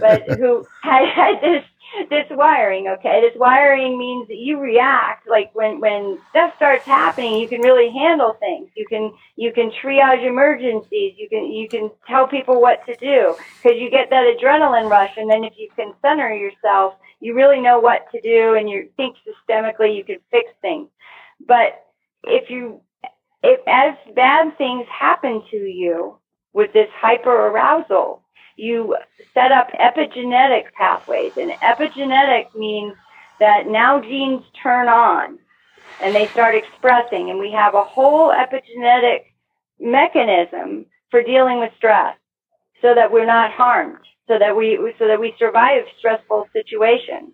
[0.00, 1.64] but who had, had this
[2.10, 3.20] this wiring, okay?
[3.20, 7.90] This wiring means that you react like when when stuff starts happening, you can really
[7.90, 8.68] handle things.
[8.76, 11.14] You can you can triage emergencies.
[11.16, 15.12] You can you can tell people what to do because you get that adrenaline rush,
[15.16, 18.88] and then if you can center yourself, you really know what to do, and you
[18.96, 19.96] think systemically.
[19.96, 20.88] You can fix things,
[21.46, 21.84] but
[22.24, 22.80] if you
[23.42, 26.18] if as bad things happen to you
[26.52, 28.22] with this hyper arousal
[28.58, 28.96] you
[29.34, 31.34] set up epigenetic pathways.
[31.36, 32.94] And epigenetic means
[33.40, 35.38] that now genes turn on
[36.00, 37.30] and they start expressing.
[37.30, 39.20] And we have a whole epigenetic
[39.80, 42.16] mechanism for dealing with stress
[42.82, 47.32] so that we're not harmed, so that we, so that we survive stressful situations.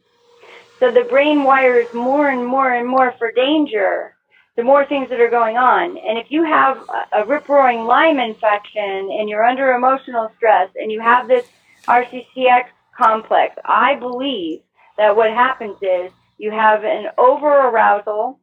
[0.81, 4.14] So the brain wires more and more and more for danger
[4.57, 5.99] the more things that are going on.
[5.99, 6.79] And if you have
[7.13, 11.47] a, rip roaring Lyme infection and you're under emotional stress and you have this
[11.87, 14.61] RCCX complex, I believe
[14.97, 18.39] that what happens is you have an over arousal.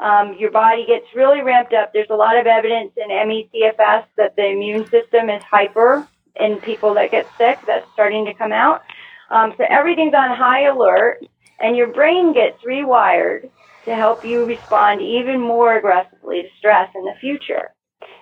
[0.00, 1.92] Um, your body gets really ramped up.
[1.92, 6.06] There's a lot of evidence in ME/CFS that the immune system is hyper
[6.36, 7.58] in people that get sick.
[7.66, 8.82] That's starting to come out.
[9.30, 11.20] Um, so everything's on high alert,
[11.60, 13.48] and your brain gets rewired
[13.84, 17.74] to help you respond even more aggressively to stress in the future.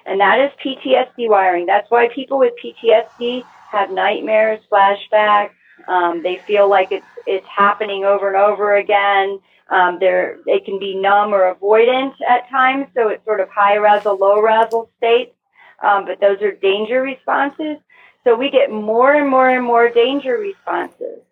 [0.05, 1.67] And that is PTSD wiring.
[1.67, 5.51] That's why people with PTSD have nightmares, flashbacks.
[5.89, 9.41] Um, they feel like it's it's happening over and over again.
[9.71, 13.77] Um, they're they can be numb or avoidant at times, so it's sort of high
[13.77, 15.35] arousal, low arousal states.
[15.83, 17.79] Um, but those are danger responses.
[18.25, 21.23] So we get more and more and more danger responses.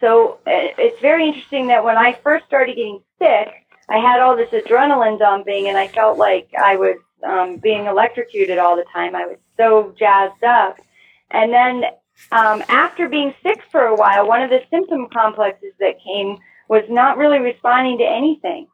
[0.00, 3.48] So uh, it's very interesting that when I first started getting sick,
[3.90, 8.58] I had all this adrenaline dumping and I felt like I was um, being electrocuted
[8.58, 9.16] all the time.
[9.16, 10.78] I was so jazzed up.
[11.30, 11.84] And then
[12.32, 16.38] um, after being sick for a while, one of the symptom complexes that came
[16.68, 18.68] was not really responding to anything.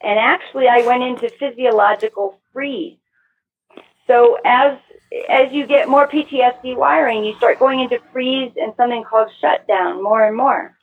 [0.00, 2.98] And actually, I went into physiological freeze.
[4.06, 4.78] So as
[5.28, 10.02] as you get more PTSD wiring, you start going into freeze and something called shutdown
[10.02, 10.76] more and more.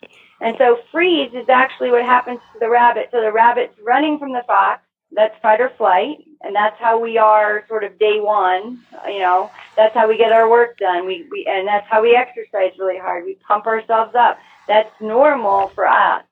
[0.44, 3.08] And so freeze is actually what happens to the rabbit.
[3.12, 4.82] So the rabbit's running from the fox.
[5.12, 6.18] That's fight or flight.
[6.42, 8.80] And that's how we are sort of day one.
[9.08, 11.08] You know, that's how we get our work done.
[11.08, 13.24] We, we, and that's how we exercise really hard.
[13.24, 14.38] We pump ourselves up.
[14.68, 16.24] That's normal for us.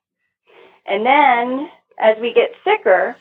[0.84, 3.16] And then as we get sicker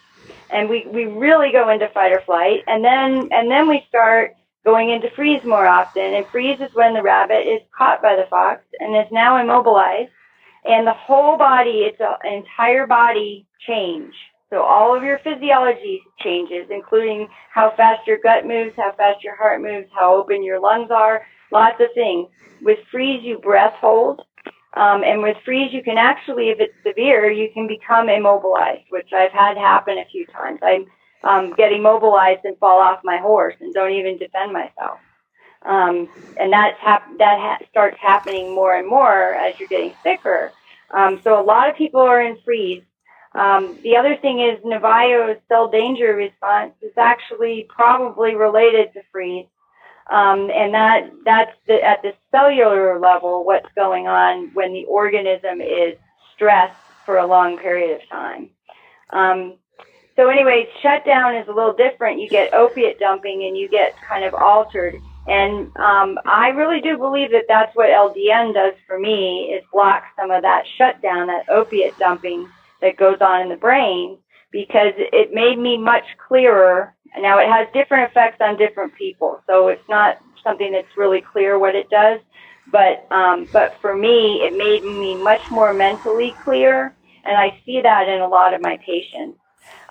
[0.50, 4.34] and we, we really go into fight or flight and then, and then we start
[4.66, 6.16] going into freeze more often.
[6.16, 10.12] And freeze is when the rabbit is caught by the fox and is now immobilized
[10.66, 14.14] and the whole body, it's an entire body change.
[14.50, 19.36] So all of your physiology changes, including how fast your gut moves, how fast your
[19.36, 22.28] heart moves, how open your lungs are, lots of things.
[22.62, 24.22] With freeze, you breath hold.
[24.74, 29.10] Um, and with freeze, you can actually, if it's severe, you can become immobilized, which
[29.14, 30.60] I've had happen a few times.
[30.62, 30.86] I
[31.24, 35.00] um, get immobilized and fall off my horse and don't even defend myself.
[35.64, 36.10] Um,
[36.40, 40.52] and that's hap- that ha- starts happening more and more as you're getting sicker.
[40.90, 42.84] Um, so a lot of people are in freeze.
[43.34, 49.46] Um, the other thing is Naviaux's cell danger response is actually probably related to freeze.
[50.10, 55.62] Um, and that that's the, at the cellular level what's going on when the organism
[55.62, 55.96] is
[56.34, 58.50] stressed for a long period of time.
[59.12, 59.56] Um,
[60.16, 62.20] so anyway, shutdown is a little different.
[62.20, 64.96] You get opiate dumping and you get kind of altered.
[65.28, 70.04] And um, I really do believe that that's what LDN does for me is block
[70.20, 74.20] some of that shutdown, that opiate dumping that goes on in the brain,
[74.52, 76.96] because it made me much clearer.
[77.18, 81.60] Now it has different effects on different people, so it's not something that's really clear
[81.60, 82.22] what it does.
[82.68, 87.82] But um, but for me, it made me much more mentally clear, and I see
[87.84, 89.41] that in a lot of my patients.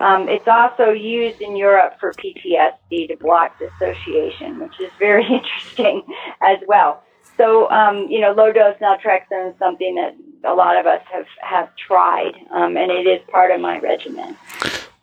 [0.00, 6.02] Um, it's also used in Europe for PTSD to block dissociation, which is very interesting
[6.40, 7.02] as well.
[7.36, 11.26] So, um, you know, low dose naltrexone is something that a lot of us have,
[11.40, 14.36] have tried, um, and it is part of my regimen.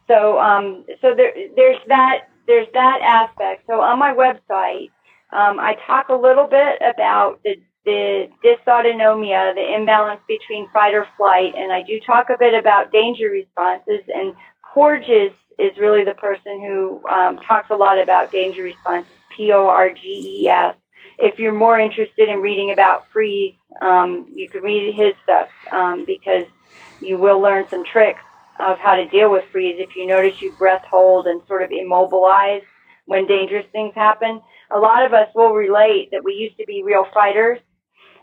[0.08, 3.66] So, um, so there, there's that, there's that aspect.
[3.68, 4.90] So on my website,
[5.32, 11.08] um, I talk a little bit about the, the dysautonomia, the imbalance between fight or
[11.18, 14.34] flight, and I do talk a bit about danger responses and
[14.78, 19.66] Porges is really the person who um, talks a lot about danger response, P O
[19.66, 20.76] R G E S.
[21.18, 26.06] If you're more interested in reading about freeze, um, you can read his stuff um,
[26.06, 26.46] because
[27.02, 28.22] you will learn some tricks
[28.60, 29.78] of how to deal with freeze.
[29.80, 32.62] If you notice you breath hold and sort of immobilize
[33.08, 36.84] when dangerous things happen, a lot of us will relate that we used to be
[36.84, 37.58] real fighters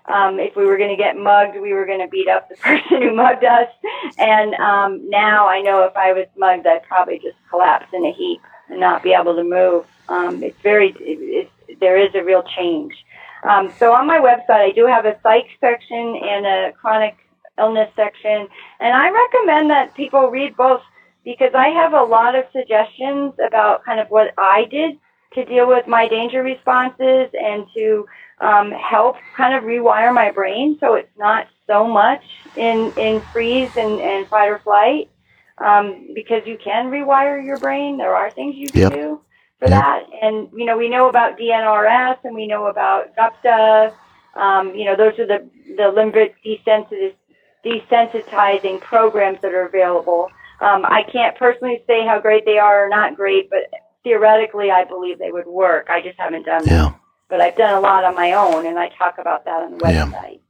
[0.07, 2.57] um, if we were going to get mugged, we were going to beat up the
[2.63, 3.69] person who mugged us.
[4.19, 8.13] And um, now I know if I was mugged, I'd probably just collapse in a
[8.13, 9.87] heap and not be able to move.
[10.09, 11.51] Um, it's very, it,
[11.81, 12.93] there is a real change.
[13.45, 17.17] Um, so on my website, I do have a psych section and a chronic
[17.59, 18.49] illness section,
[18.81, 20.83] and I recommend that people read both
[21.25, 24.99] because I have a lot of suggestions about kind of what I did
[25.35, 28.07] to deal with my danger responses and to
[28.41, 32.23] um, help kind of rewire my brain so it's not so much
[32.57, 35.09] in, in freeze and, and fight or flight
[35.59, 37.97] um, because you can rewire your brain.
[37.97, 38.93] There are things you can yep.
[38.93, 39.21] do
[39.59, 39.81] for yep.
[39.81, 40.05] that.
[40.21, 43.95] And, you know, we know about DNRS and we know about GUPTA.
[44.35, 46.35] Um, you know, those are the, the limbic
[47.65, 50.29] desensitizing programs that are available.
[50.61, 53.71] Um, I can't personally say how great they are or not great, but
[54.05, 55.89] theoretically, I believe they would work.
[55.91, 56.83] I just haven't done yeah.
[56.83, 56.95] them.
[57.29, 59.79] But I've done a lot on my own, and I talk about that on the
[59.79, 60.41] website.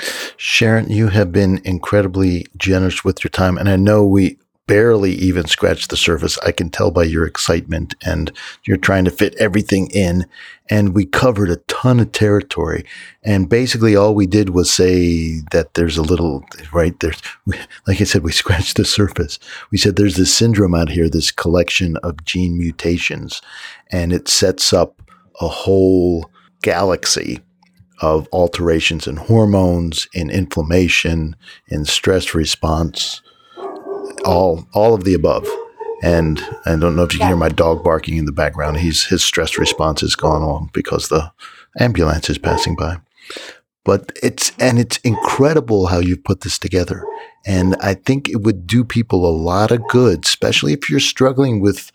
[0.00, 0.08] Yeah.
[0.36, 5.46] Sharon, you have been incredibly generous with your time, and I know we barely even
[5.46, 6.38] scratched the surface.
[6.38, 8.30] I can tell by your excitement and
[8.64, 10.26] you're trying to fit everything in.
[10.70, 12.84] And we covered a ton of territory.
[13.22, 16.98] And basically all we did was say that there's a little, right?
[17.00, 17.20] There's,
[17.86, 19.38] like I said, we scratched the surface.
[19.70, 23.42] We said there's this syndrome out here, this collection of gene mutations,
[23.90, 25.02] and it sets up
[25.40, 26.30] a whole
[26.62, 27.40] galaxy
[28.00, 31.36] of alterations in hormones, in inflammation,
[31.68, 33.22] in stress response,
[34.24, 35.46] all all of the above.
[36.02, 38.78] And I don't know if you can hear my dog barking in the background.
[38.78, 41.32] He's his stress response is gone on because the
[41.78, 42.98] ambulance is passing by.
[43.84, 47.04] But it's and it's incredible how you've put this together.
[47.44, 51.60] And I think it would do people a lot of good, especially if you're struggling
[51.60, 51.90] with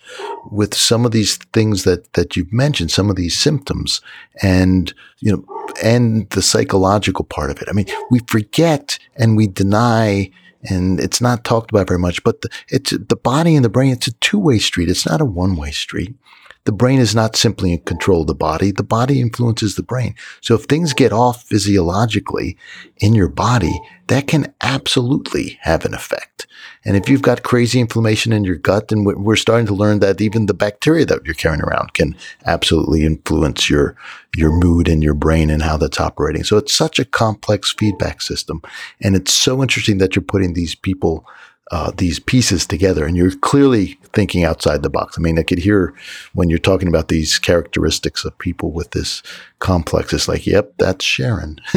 [0.52, 4.02] with some of these things that that you've mentioned, some of these symptoms,
[4.42, 7.70] and you know, and the psychological part of it.
[7.70, 10.32] I mean, we forget and we deny
[10.64, 13.92] and it's not talked about very much, but the, it's the body and the brain,
[13.92, 14.90] it's a two way street.
[14.90, 16.16] It's not a one way street.
[16.68, 18.72] The brain is not simply in control of the body.
[18.72, 20.16] The body influences the brain.
[20.42, 22.58] So if things get off physiologically
[22.98, 26.46] in your body, that can absolutely have an effect.
[26.84, 30.20] And if you've got crazy inflammation in your gut, then we're starting to learn that
[30.20, 33.96] even the bacteria that you're carrying around can absolutely influence your,
[34.36, 36.44] your mood and your brain and how that's operating.
[36.44, 38.62] So it's such a complex feedback system.
[39.00, 41.26] And it's so interesting that you're putting these people
[41.72, 45.18] uh, these pieces together and you're clearly thinking outside the box.
[45.18, 45.94] I mean, I could hear
[46.34, 49.22] when you're talking about these characteristics of people with this
[49.60, 51.60] complex, it's like, yep, that's Sharon.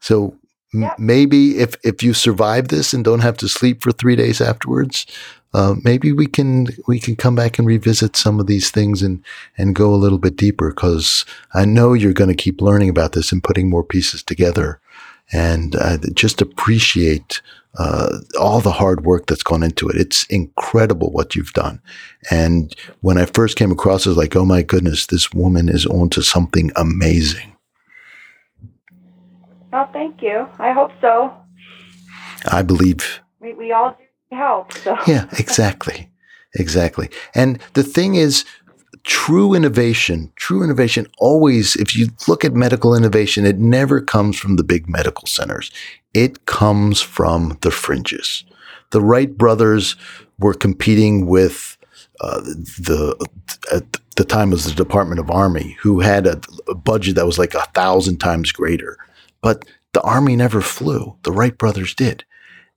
[0.00, 0.36] so
[0.74, 0.90] M-.
[0.98, 5.06] Maybe if if you survive this and don't have to sleep for three days afterwards,
[5.54, 9.24] uh, maybe we can we can come back and revisit some of these things and
[9.56, 13.12] and go a little bit deeper because I know you're going to keep learning about
[13.12, 14.80] this and putting more pieces together,
[15.34, 17.42] and uh, just appreciate
[17.76, 19.96] uh, all the hard work that's gone into it.
[19.96, 21.82] It's incredible what you've done.
[22.30, 25.68] And when I first came across it, I was like, oh my goodness, this woman
[25.68, 27.56] is onto something amazing.
[29.72, 30.46] Well, thank you.
[30.60, 31.34] I hope so.
[32.46, 33.98] I believe We, we all
[34.30, 34.72] do help.
[34.72, 36.10] So Yeah, exactly.
[36.56, 37.10] Exactly.
[37.34, 38.44] And the thing is,
[39.04, 44.56] true innovation, true innovation always, if you look at medical innovation, it never comes from
[44.56, 45.70] the big medical centers.
[46.14, 48.44] It comes from the fringes.
[48.90, 49.96] The Wright brothers
[50.38, 51.76] were competing with
[52.20, 53.28] uh, the
[53.72, 53.84] at
[54.16, 57.54] the time was the Department of Army, who had a, a budget that was like
[57.54, 58.96] a thousand times greater.
[59.42, 61.16] But the Army never flew.
[61.22, 62.24] The Wright brothers did.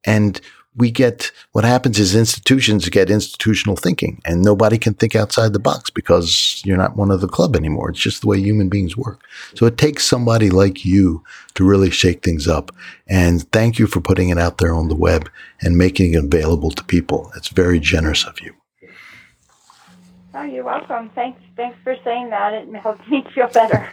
[0.03, 0.41] And
[0.77, 5.59] we get what happens is institutions get institutional thinking and nobody can think outside the
[5.59, 7.89] box because you're not one of the club anymore.
[7.89, 9.21] It's just the way human beings work.
[9.55, 11.23] So it takes somebody like you
[11.55, 12.71] to really shake things up.
[13.07, 15.29] And thank you for putting it out there on the web
[15.61, 17.31] and making it available to people.
[17.35, 18.53] It's very generous of you.
[20.35, 21.09] Oh, you're welcome.
[21.15, 21.41] Thanks.
[21.55, 22.53] Thanks for saying that.
[22.53, 23.91] It helps me feel better.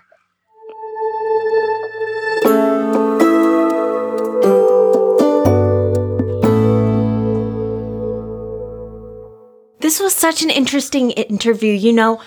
[9.85, 11.75] This was such an interesting interview.
[11.75, 12.19] You know,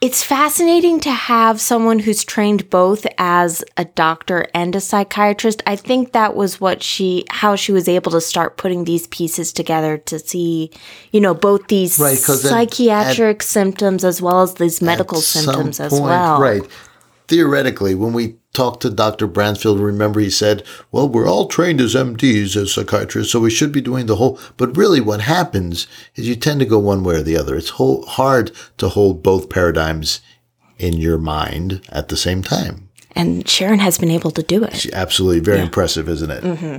[0.00, 5.62] it's fascinating to have someone who's trained both as a doctor and a psychiatrist.
[5.66, 9.52] I think that was what she, how she was able to start putting these pieces
[9.52, 10.70] together to see,
[11.10, 15.80] you know, both these Right, 'cause at- psychiatric symptoms as well as these medical symptoms
[15.80, 16.40] as well.
[16.40, 16.62] Right.
[17.28, 19.26] Theoretically, when we talked to Dr.
[19.26, 23.72] Bransfield, remember he said, well, we're all trained as MDs, as psychiatrists, so we should
[23.72, 24.38] be doing the whole.
[24.56, 27.56] But really, what happens is you tend to go one way or the other.
[27.56, 30.20] It's whole, hard to hold both paradigms
[30.78, 32.88] in your mind at the same time.
[33.14, 34.86] And Sharon has been able to do it.
[34.92, 35.40] Absolutely.
[35.40, 36.42] Very impressive, isn't it?
[36.42, 36.76] Mm-hmm.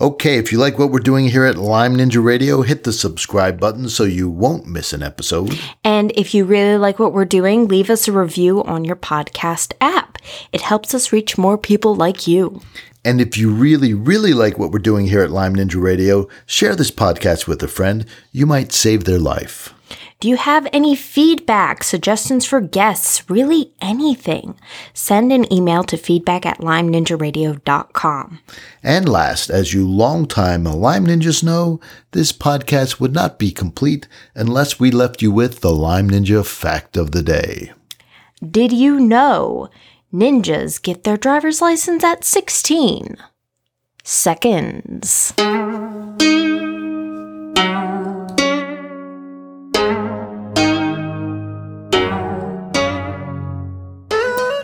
[0.00, 3.58] Okay, if you like what we're doing here at Lyme Ninja Radio, hit the subscribe
[3.58, 5.58] button so you won't miss an episode.
[5.82, 9.72] And if you really like what we're doing, leave us a review on your podcast
[9.80, 10.18] app.
[10.52, 12.62] It helps us reach more people like you.
[13.04, 16.76] And if you really, really like what we're doing here at Lyme Ninja Radio, share
[16.76, 18.06] this podcast with a friend.
[18.30, 19.74] You might save their life.
[20.20, 24.58] Do you have any feedback, suggestions for guests, really anything?
[24.92, 28.40] Send an email to feedback at lymeninjaradio.com.
[28.82, 31.80] And last, as you longtime Lyme Ninjas know,
[32.12, 36.96] this podcast would not be complete unless we left you with the Lyme Ninja fact
[36.96, 37.72] of the day.
[38.44, 39.68] Did you know
[40.12, 43.16] ninjas get their driver's license at 16
[44.04, 45.34] seconds?